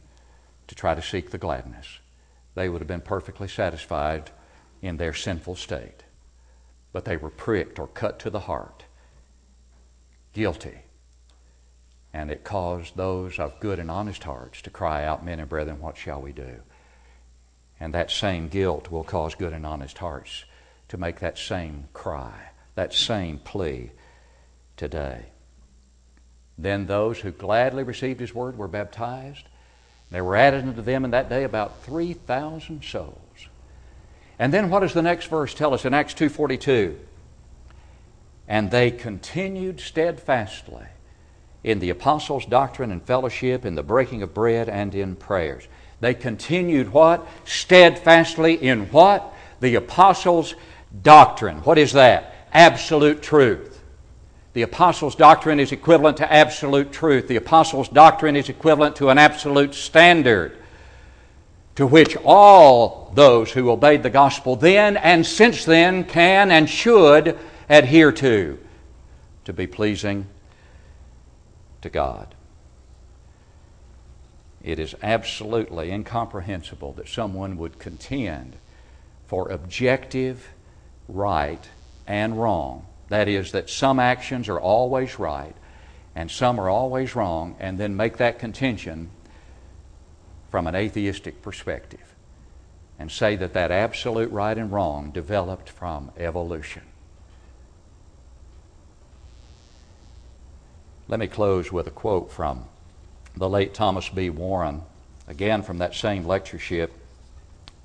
to 0.68 0.74
try 0.74 0.94
to 0.94 1.02
seek 1.02 1.30
the 1.30 1.38
gladness. 1.38 1.98
They 2.54 2.70
would 2.70 2.80
have 2.80 2.88
been 2.88 3.02
perfectly 3.02 3.48
satisfied 3.48 4.30
in 4.80 4.96
their 4.96 5.12
sinful 5.12 5.56
state. 5.56 6.02
But 6.92 7.04
they 7.04 7.18
were 7.18 7.30
pricked 7.30 7.78
or 7.78 7.88
cut 7.88 8.18
to 8.20 8.30
the 8.30 8.40
heart, 8.40 8.84
guilty. 10.32 10.83
And 12.14 12.30
it 12.30 12.44
caused 12.44 12.96
those 12.96 13.38
of 13.38 13.60
good 13.60 13.78
and 13.78 13.90
honest 13.90 14.24
hearts 14.24 14.62
to 14.62 14.70
cry 14.70 15.04
out, 15.04 15.22
Men 15.22 15.40
and 15.40 15.48
brethren, 15.48 15.80
what 15.80 15.98
shall 15.98 16.22
we 16.22 16.32
do? 16.32 16.62
And 17.78 17.92
that 17.92 18.10
same 18.10 18.48
guilt 18.48 18.90
will 18.90 19.04
cause 19.04 19.34
good 19.34 19.52
and 19.52 19.66
honest 19.66 19.98
hearts 19.98 20.46
to 20.88 20.96
make 20.96 21.20
that 21.20 21.36
same 21.36 21.88
cry, 21.92 22.50
that 22.76 22.94
same 22.94 23.38
plea 23.38 23.90
today. 24.78 25.26
Then 26.56 26.86
those 26.86 27.18
who 27.18 27.32
gladly 27.32 27.82
received 27.82 28.20
his 28.20 28.34
word 28.34 28.56
were 28.56 28.68
baptized 28.68 29.46
there 30.14 30.22
were 30.22 30.36
added 30.36 30.62
unto 30.62 30.80
them 30.80 31.04
in 31.04 31.10
that 31.10 31.28
day 31.28 31.42
about 31.42 31.82
3,000 31.82 32.84
souls. 32.84 33.18
And 34.38 34.52
then 34.52 34.70
what 34.70 34.80
does 34.80 34.94
the 34.94 35.02
next 35.02 35.26
verse 35.26 35.54
tell 35.54 35.74
us 35.74 35.84
in 35.84 35.92
Acts 35.92 36.14
2:42? 36.14 36.96
And 38.46 38.70
they 38.70 38.92
continued 38.92 39.80
steadfastly 39.80 40.86
in 41.64 41.80
the 41.80 41.90
apostles' 41.90 42.44
doctrine 42.46 42.92
and 42.92 43.02
fellowship, 43.02 43.64
in 43.64 43.74
the 43.74 43.82
breaking 43.82 44.22
of 44.22 44.34
bread 44.34 44.68
and 44.68 44.94
in 44.94 45.16
prayers. 45.16 45.66
They 46.00 46.14
continued 46.14 46.92
what? 46.92 47.26
Steadfastly 47.44 48.54
in 48.62 48.90
what? 48.90 49.34
The 49.60 49.74
apostles' 49.76 50.54
doctrine. 51.02 51.58
What 51.58 51.78
is 51.78 51.92
that? 51.92 52.34
Absolute 52.52 53.22
truth. 53.22 53.82
The 54.52 54.62
apostles' 54.62 55.16
doctrine 55.16 55.58
is 55.58 55.72
equivalent 55.72 56.18
to 56.18 56.32
absolute 56.32 56.92
truth. 56.92 57.26
The 57.26 57.36
apostles' 57.36 57.88
doctrine 57.88 58.36
is 58.36 58.50
equivalent 58.50 58.96
to 58.96 59.08
an 59.08 59.18
absolute 59.18 59.74
standard 59.74 60.58
to 61.76 61.86
which 61.86 62.16
all 62.24 63.10
those 63.14 63.50
who 63.50 63.70
obeyed 63.70 64.02
the 64.02 64.10
gospel 64.10 64.54
then 64.54 64.96
and 64.96 65.26
since 65.26 65.64
then 65.64 66.04
can 66.04 66.50
and 66.50 66.68
should 66.68 67.38
adhere 67.68 68.12
to 68.12 68.58
to 69.44 69.52
be 69.52 69.66
pleasing 69.66 70.26
to 71.84 71.88
God. 71.88 72.34
It 74.62 74.78
is 74.78 74.94
absolutely 75.02 75.90
incomprehensible 75.90 76.92
that 76.94 77.08
someone 77.08 77.56
would 77.56 77.78
contend 77.78 78.56
for 79.26 79.48
objective 79.50 80.48
right 81.08 81.68
and 82.06 82.40
wrong 82.40 82.86
that 83.08 83.28
is, 83.28 83.52
that 83.52 83.70
some 83.70 84.00
actions 84.00 84.48
are 84.48 84.60
always 84.60 85.18
right 85.18 85.54
and 86.16 86.30
some 86.30 86.60
are 86.60 86.68
always 86.68 87.16
wrong, 87.16 87.56
and 87.58 87.76
then 87.76 87.96
make 87.96 88.18
that 88.18 88.38
contention 88.38 89.10
from 90.48 90.68
an 90.68 90.74
atheistic 90.76 91.42
perspective 91.42 92.14
and 93.00 93.10
say 93.10 93.34
that 93.34 93.52
that 93.54 93.72
absolute 93.72 94.30
right 94.30 94.56
and 94.56 94.70
wrong 94.70 95.10
developed 95.10 95.68
from 95.68 96.12
evolution. 96.16 96.82
Let 101.08 101.20
me 101.20 101.26
close 101.26 101.70
with 101.70 101.86
a 101.86 101.90
quote 101.90 102.30
from 102.30 102.64
the 103.36 103.48
late 103.48 103.74
Thomas 103.74 104.08
B. 104.08 104.30
Warren, 104.30 104.82
again 105.28 105.62
from 105.62 105.78
that 105.78 105.94
same 105.94 106.24
lectureship. 106.24 106.92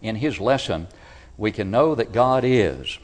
In 0.01 0.15
his 0.15 0.39
lesson, 0.39 0.87
we 1.37 1.51
can 1.51 1.71
know 1.71 1.95
that 1.95 2.11
God 2.11 2.43
is 2.45 2.99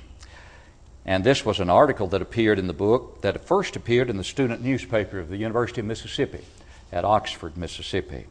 and 1.05 1.23
this 1.23 1.45
was 1.45 1.59
an 1.59 1.69
article 1.69 2.07
that 2.07 2.21
appeared 2.21 2.57
in 2.57 2.65
the 2.65 2.73
book 2.73 3.21
that 3.21 3.45
first 3.45 3.75
appeared 3.75 4.09
in 4.09 4.17
the 4.17 4.23
student 4.23 4.63
newspaper 4.63 5.19
of 5.19 5.29
the 5.29 5.37
University 5.37 5.79
of 5.79 5.85
Mississippi 5.85 6.43
at 6.91 7.05
Oxford, 7.05 7.55
Mississippi. 7.55 8.25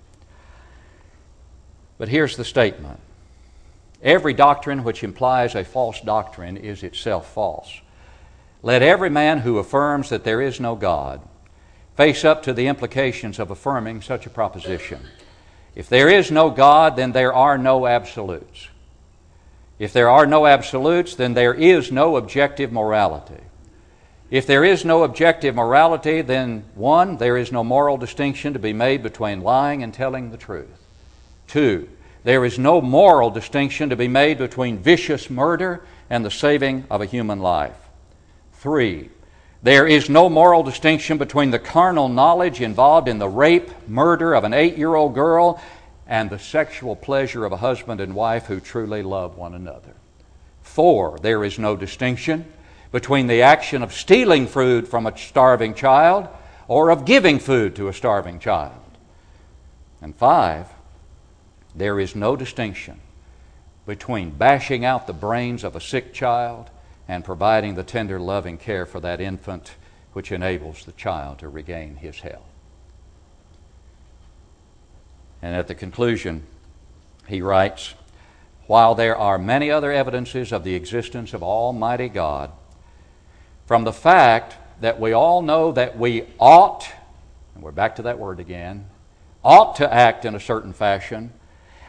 But 1.96 2.08
here's 2.08 2.36
the 2.36 2.44
statement 2.44 2.98
Every 4.02 4.34
doctrine 4.34 4.84
which 4.84 5.04
implies 5.04 5.54
a 5.54 5.64
false 5.64 6.00
doctrine 6.00 6.56
is 6.56 6.82
itself 6.82 7.32
false. 7.32 7.80
Let 8.60 8.82
every 8.82 9.08
man 9.08 9.38
who 9.38 9.58
affirms 9.58 10.08
that 10.08 10.24
there 10.24 10.42
is 10.42 10.58
no 10.58 10.74
God 10.74 11.20
face 11.96 12.24
up 12.24 12.42
to 12.42 12.52
the 12.52 12.66
implications 12.66 13.38
of 13.38 13.50
affirming 13.50 14.02
such 14.02 14.26
a 14.26 14.30
proposition. 14.30 15.00
If 15.74 15.88
there 15.88 16.08
is 16.08 16.30
no 16.30 16.50
God, 16.50 16.96
then 16.96 17.12
there 17.12 17.32
are 17.32 17.58
no 17.58 17.86
absolutes. 17.86 18.68
If 19.78 19.92
there 19.92 20.08
are 20.08 20.26
no 20.26 20.46
absolutes, 20.46 21.14
then 21.16 21.34
there 21.34 21.54
is 21.54 21.90
no 21.90 22.16
objective 22.16 22.72
morality. 22.72 23.42
If 24.30 24.46
there 24.46 24.64
is 24.64 24.84
no 24.84 25.02
objective 25.02 25.54
morality, 25.54 26.22
then 26.22 26.64
one, 26.74 27.18
there 27.18 27.36
is 27.36 27.52
no 27.52 27.62
moral 27.62 27.96
distinction 27.96 28.52
to 28.52 28.58
be 28.58 28.72
made 28.72 29.02
between 29.02 29.42
lying 29.42 29.82
and 29.82 29.92
telling 29.92 30.30
the 30.30 30.36
truth. 30.36 30.86
Two, 31.46 31.88
there 32.24 32.44
is 32.44 32.58
no 32.58 32.80
moral 32.80 33.30
distinction 33.30 33.90
to 33.90 33.96
be 33.96 34.08
made 34.08 34.38
between 34.38 34.78
vicious 34.78 35.28
murder 35.28 35.84
and 36.08 36.24
the 36.24 36.30
saving 36.30 36.84
of 36.90 37.02
a 37.02 37.06
human 37.06 37.40
life. 37.40 37.76
Three, 38.54 39.10
there 39.64 39.86
is 39.86 40.10
no 40.10 40.28
moral 40.28 40.62
distinction 40.62 41.16
between 41.16 41.50
the 41.50 41.58
carnal 41.58 42.10
knowledge 42.10 42.60
involved 42.60 43.08
in 43.08 43.16
the 43.16 43.28
rape, 43.28 43.70
murder 43.88 44.34
of 44.34 44.44
an 44.44 44.52
eight 44.52 44.76
year 44.76 44.94
old 44.94 45.14
girl 45.14 45.58
and 46.06 46.28
the 46.28 46.38
sexual 46.38 46.94
pleasure 46.94 47.46
of 47.46 47.52
a 47.52 47.56
husband 47.56 47.98
and 47.98 48.14
wife 48.14 48.44
who 48.44 48.60
truly 48.60 49.02
love 49.02 49.38
one 49.38 49.54
another. 49.54 49.94
Four, 50.60 51.18
there 51.22 51.42
is 51.42 51.58
no 51.58 51.76
distinction 51.76 52.44
between 52.92 53.26
the 53.26 53.40
action 53.40 53.82
of 53.82 53.94
stealing 53.94 54.46
food 54.46 54.86
from 54.86 55.06
a 55.06 55.16
starving 55.16 55.72
child 55.72 56.28
or 56.68 56.90
of 56.90 57.06
giving 57.06 57.38
food 57.38 57.74
to 57.76 57.88
a 57.88 57.94
starving 57.94 58.38
child. 58.38 58.78
And 60.02 60.14
five, 60.14 60.68
there 61.74 61.98
is 61.98 62.14
no 62.14 62.36
distinction 62.36 63.00
between 63.86 64.28
bashing 64.28 64.84
out 64.84 65.06
the 65.06 65.14
brains 65.14 65.64
of 65.64 65.74
a 65.74 65.80
sick 65.80 66.12
child 66.12 66.68
and 67.08 67.24
providing 67.24 67.74
the 67.74 67.82
tender, 67.82 68.18
loving 68.18 68.56
care 68.56 68.86
for 68.86 69.00
that 69.00 69.20
infant 69.20 69.72
which 70.12 70.32
enables 70.32 70.84
the 70.84 70.92
child 70.92 71.38
to 71.38 71.48
regain 71.48 71.96
his 71.96 72.20
health. 72.20 72.48
And 75.42 75.54
at 75.54 75.68
the 75.68 75.74
conclusion, 75.74 76.44
he 77.26 77.42
writes 77.42 77.94
While 78.66 78.94
there 78.94 79.16
are 79.16 79.38
many 79.38 79.70
other 79.70 79.92
evidences 79.92 80.52
of 80.52 80.64
the 80.64 80.74
existence 80.74 81.34
of 81.34 81.42
Almighty 81.42 82.08
God, 82.08 82.50
from 83.66 83.84
the 83.84 83.92
fact 83.92 84.56
that 84.80 85.00
we 85.00 85.12
all 85.12 85.42
know 85.42 85.72
that 85.72 85.98
we 85.98 86.24
ought, 86.38 86.88
and 87.54 87.62
we're 87.62 87.72
back 87.72 87.96
to 87.96 88.02
that 88.02 88.18
word 88.18 88.40
again, 88.40 88.86
ought 89.44 89.76
to 89.76 89.92
act 89.92 90.24
in 90.24 90.34
a 90.34 90.40
certain 90.40 90.72
fashion, 90.72 91.32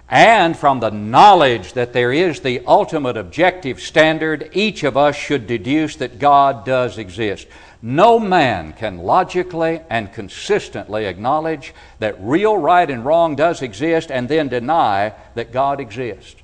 and 0.10 0.56
from 0.56 0.80
the 0.80 0.92
knowledge 0.92 1.74
that 1.74 1.94
there 1.94 2.14
is 2.14 2.40
the 2.42 2.62
ultimate 2.68 3.18
objective 3.18 3.80
standard, 3.80 4.50
each 4.54 4.84
of 4.84 4.98
us 4.98 5.16
should 5.16 5.48
deduce 5.48 5.96
that 5.96 6.20
God 6.20 6.64
does 6.64 6.98
exist. 6.98 7.48
No 7.82 8.20
man 8.20 8.74
can 8.74 9.00
logically 9.00 9.82
and 9.90 10.14
consistently 10.14 11.06
acknowledge 11.06 11.74
that 12.00 12.18
real 12.20 12.56
right 12.56 12.90
and 12.90 13.04
wrong 13.04 13.36
does 13.36 13.62
exist 13.62 14.12
and 14.12 14.30
then 14.30 14.48
deny 14.48 15.14
that 15.34 15.52
God 15.52 15.80
exists. 15.80 16.42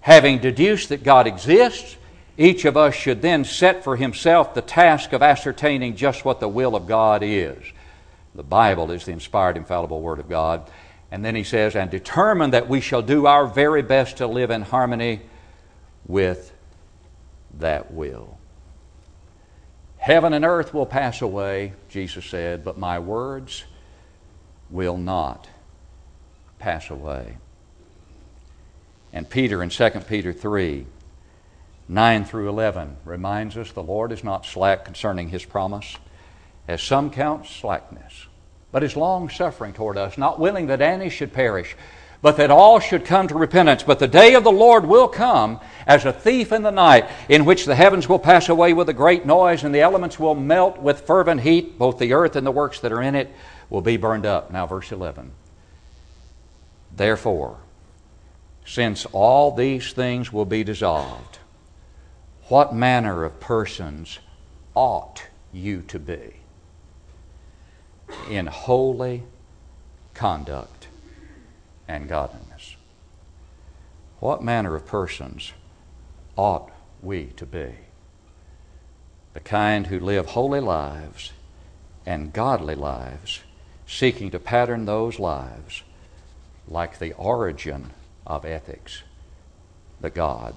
Having 0.00 0.38
deduced 0.38 0.88
that 0.88 1.02
God 1.02 1.26
exists, 1.26 1.96
each 2.38 2.64
of 2.64 2.76
us 2.76 2.94
should 2.94 3.22
then 3.22 3.44
set 3.44 3.84
for 3.84 3.96
himself 3.96 4.54
the 4.54 4.62
task 4.62 5.12
of 5.12 5.22
ascertaining 5.22 5.96
just 5.96 6.24
what 6.24 6.40
the 6.40 6.48
will 6.48 6.76
of 6.76 6.86
God 6.86 7.22
is. 7.22 7.58
The 8.34 8.42
Bible 8.42 8.90
is 8.90 9.04
the 9.04 9.12
inspired, 9.12 9.56
infallible 9.56 10.00
Word 10.00 10.18
of 10.18 10.28
God. 10.28 10.70
And 11.10 11.24
then 11.24 11.34
he 11.34 11.44
says, 11.44 11.76
and 11.76 11.90
determine 11.90 12.50
that 12.50 12.68
we 12.68 12.80
shall 12.80 13.02
do 13.02 13.26
our 13.26 13.46
very 13.46 13.82
best 13.82 14.18
to 14.18 14.26
live 14.26 14.50
in 14.50 14.62
harmony 14.62 15.20
with 16.06 16.52
that 17.58 17.92
will. 17.92 18.38
Heaven 19.98 20.32
and 20.32 20.44
earth 20.44 20.74
will 20.74 20.86
pass 20.86 21.22
away, 21.22 21.72
Jesus 21.88 22.24
said, 22.26 22.64
but 22.64 22.78
my 22.78 22.98
words 22.98 23.64
will 24.70 24.96
not 24.96 25.48
pass 26.58 26.90
away. 26.90 27.38
And 29.12 29.28
Peter 29.28 29.62
in 29.62 29.70
2 29.70 29.90
Peter 30.08 30.32
3 30.32 30.86
9 31.88 32.24
through 32.24 32.48
11 32.48 32.96
reminds 33.04 33.56
us 33.56 33.70
the 33.70 33.82
Lord 33.82 34.10
is 34.10 34.24
not 34.24 34.44
slack 34.44 34.84
concerning 34.84 35.28
his 35.28 35.44
promise, 35.44 35.96
as 36.66 36.82
some 36.82 37.10
count 37.10 37.46
slackness, 37.46 38.25
but 38.76 38.84
is 38.84 38.94
long 38.94 39.30
suffering 39.30 39.72
toward 39.72 39.96
us, 39.96 40.18
not 40.18 40.38
willing 40.38 40.66
that 40.66 40.82
any 40.82 41.08
should 41.08 41.32
perish, 41.32 41.74
but 42.20 42.36
that 42.36 42.50
all 42.50 42.78
should 42.78 43.06
come 43.06 43.26
to 43.26 43.34
repentance. 43.34 43.82
But 43.82 43.98
the 43.98 44.06
day 44.06 44.34
of 44.34 44.44
the 44.44 44.52
Lord 44.52 44.84
will 44.84 45.08
come 45.08 45.60
as 45.86 46.04
a 46.04 46.12
thief 46.12 46.52
in 46.52 46.62
the 46.62 46.70
night, 46.70 47.08
in 47.30 47.46
which 47.46 47.64
the 47.64 47.74
heavens 47.74 48.06
will 48.06 48.18
pass 48.18 48.50
away 48.50 48.74
with 48.74 48.90
a 48.90 48.92
great 48.92 49.24
noise, 49.24 49.64
and 49.64 49.74
the 49.74 49.80
elements 49.80 50.20
will 50.20 50.34
melt 50.34 50.76
with 50.76 51.06
fervent 51.06 51.40
heat, 51.40 51.78
both 51.78 51.98
the 51.98 52.12
earth 52.12 52.36
and 52.36 52.46
the 52.46 52.50
works 52.50 52.78
that 52.80 52.92
are 52.92 53.00
in 53.00 53.14
it 53.14 53.34
will 53.70 53.80
be 53.80 53.96
burned 53.96 54.26
up. 54.26 54.50
Now, 54.50 54.66
verse 54.66 54.92
11. 54.92 55.32
Therefore, 56.94 57.56
since 58.66 59.06
all 59.06 59.52
these 59.52 59.94
things 59.94 60.30
will 60.30 60.44
be 60.44 60.64
dissolved, 60.64 61.38
what 62.48 62.74
manner 62.74 63.24
of 63.24 63.40
persons 63.40 64.18
ought 64.74 65.22
you 65.50 65.80
to 65.88 65.98
be 65.98 66.35
in 68.30 68.46
holy 68.46 69.22
conduct 70.14 70.88
and 71.88 72.08
godliness? 72.08 72.76
What 74.20 74.42
manner 74.42 74.74
of 74.74 74.86
persons 74.86 75.52
ought 76.36 76.70
we 77.02 77.26
to 77.36 77.46
be? 77.46 77.74
The 79.34 79.40
kind 79.40 79.86
who 79.86 80.00
live 80.00 80.26
holy 80.26 80.60
lives 80.60 81.32
and 82.06 82.32
godly 82.32 82.74
lives, 82.74 83.40
seeking 83.86 84.30
to 84.30 84.38
pattern 84.38 84.84
those 84.84 85.18
lives 85.18 85.82
like 86.68 86.98
the 86.98 87.12
origin 87.14 87.90
of 88.26 88.44
ethics, 88.44 89.02
the 90.00 90.10
God 90.10 90.54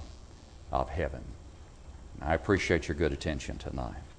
of 0.72 0.88
heaven. 0.88 1.22
I 2.22 2.34
appreciate 2.34 2.88
your 2.88 2.96
good 2.96 3.12
attention 3.12 3.58
tonight. 3.58 4.09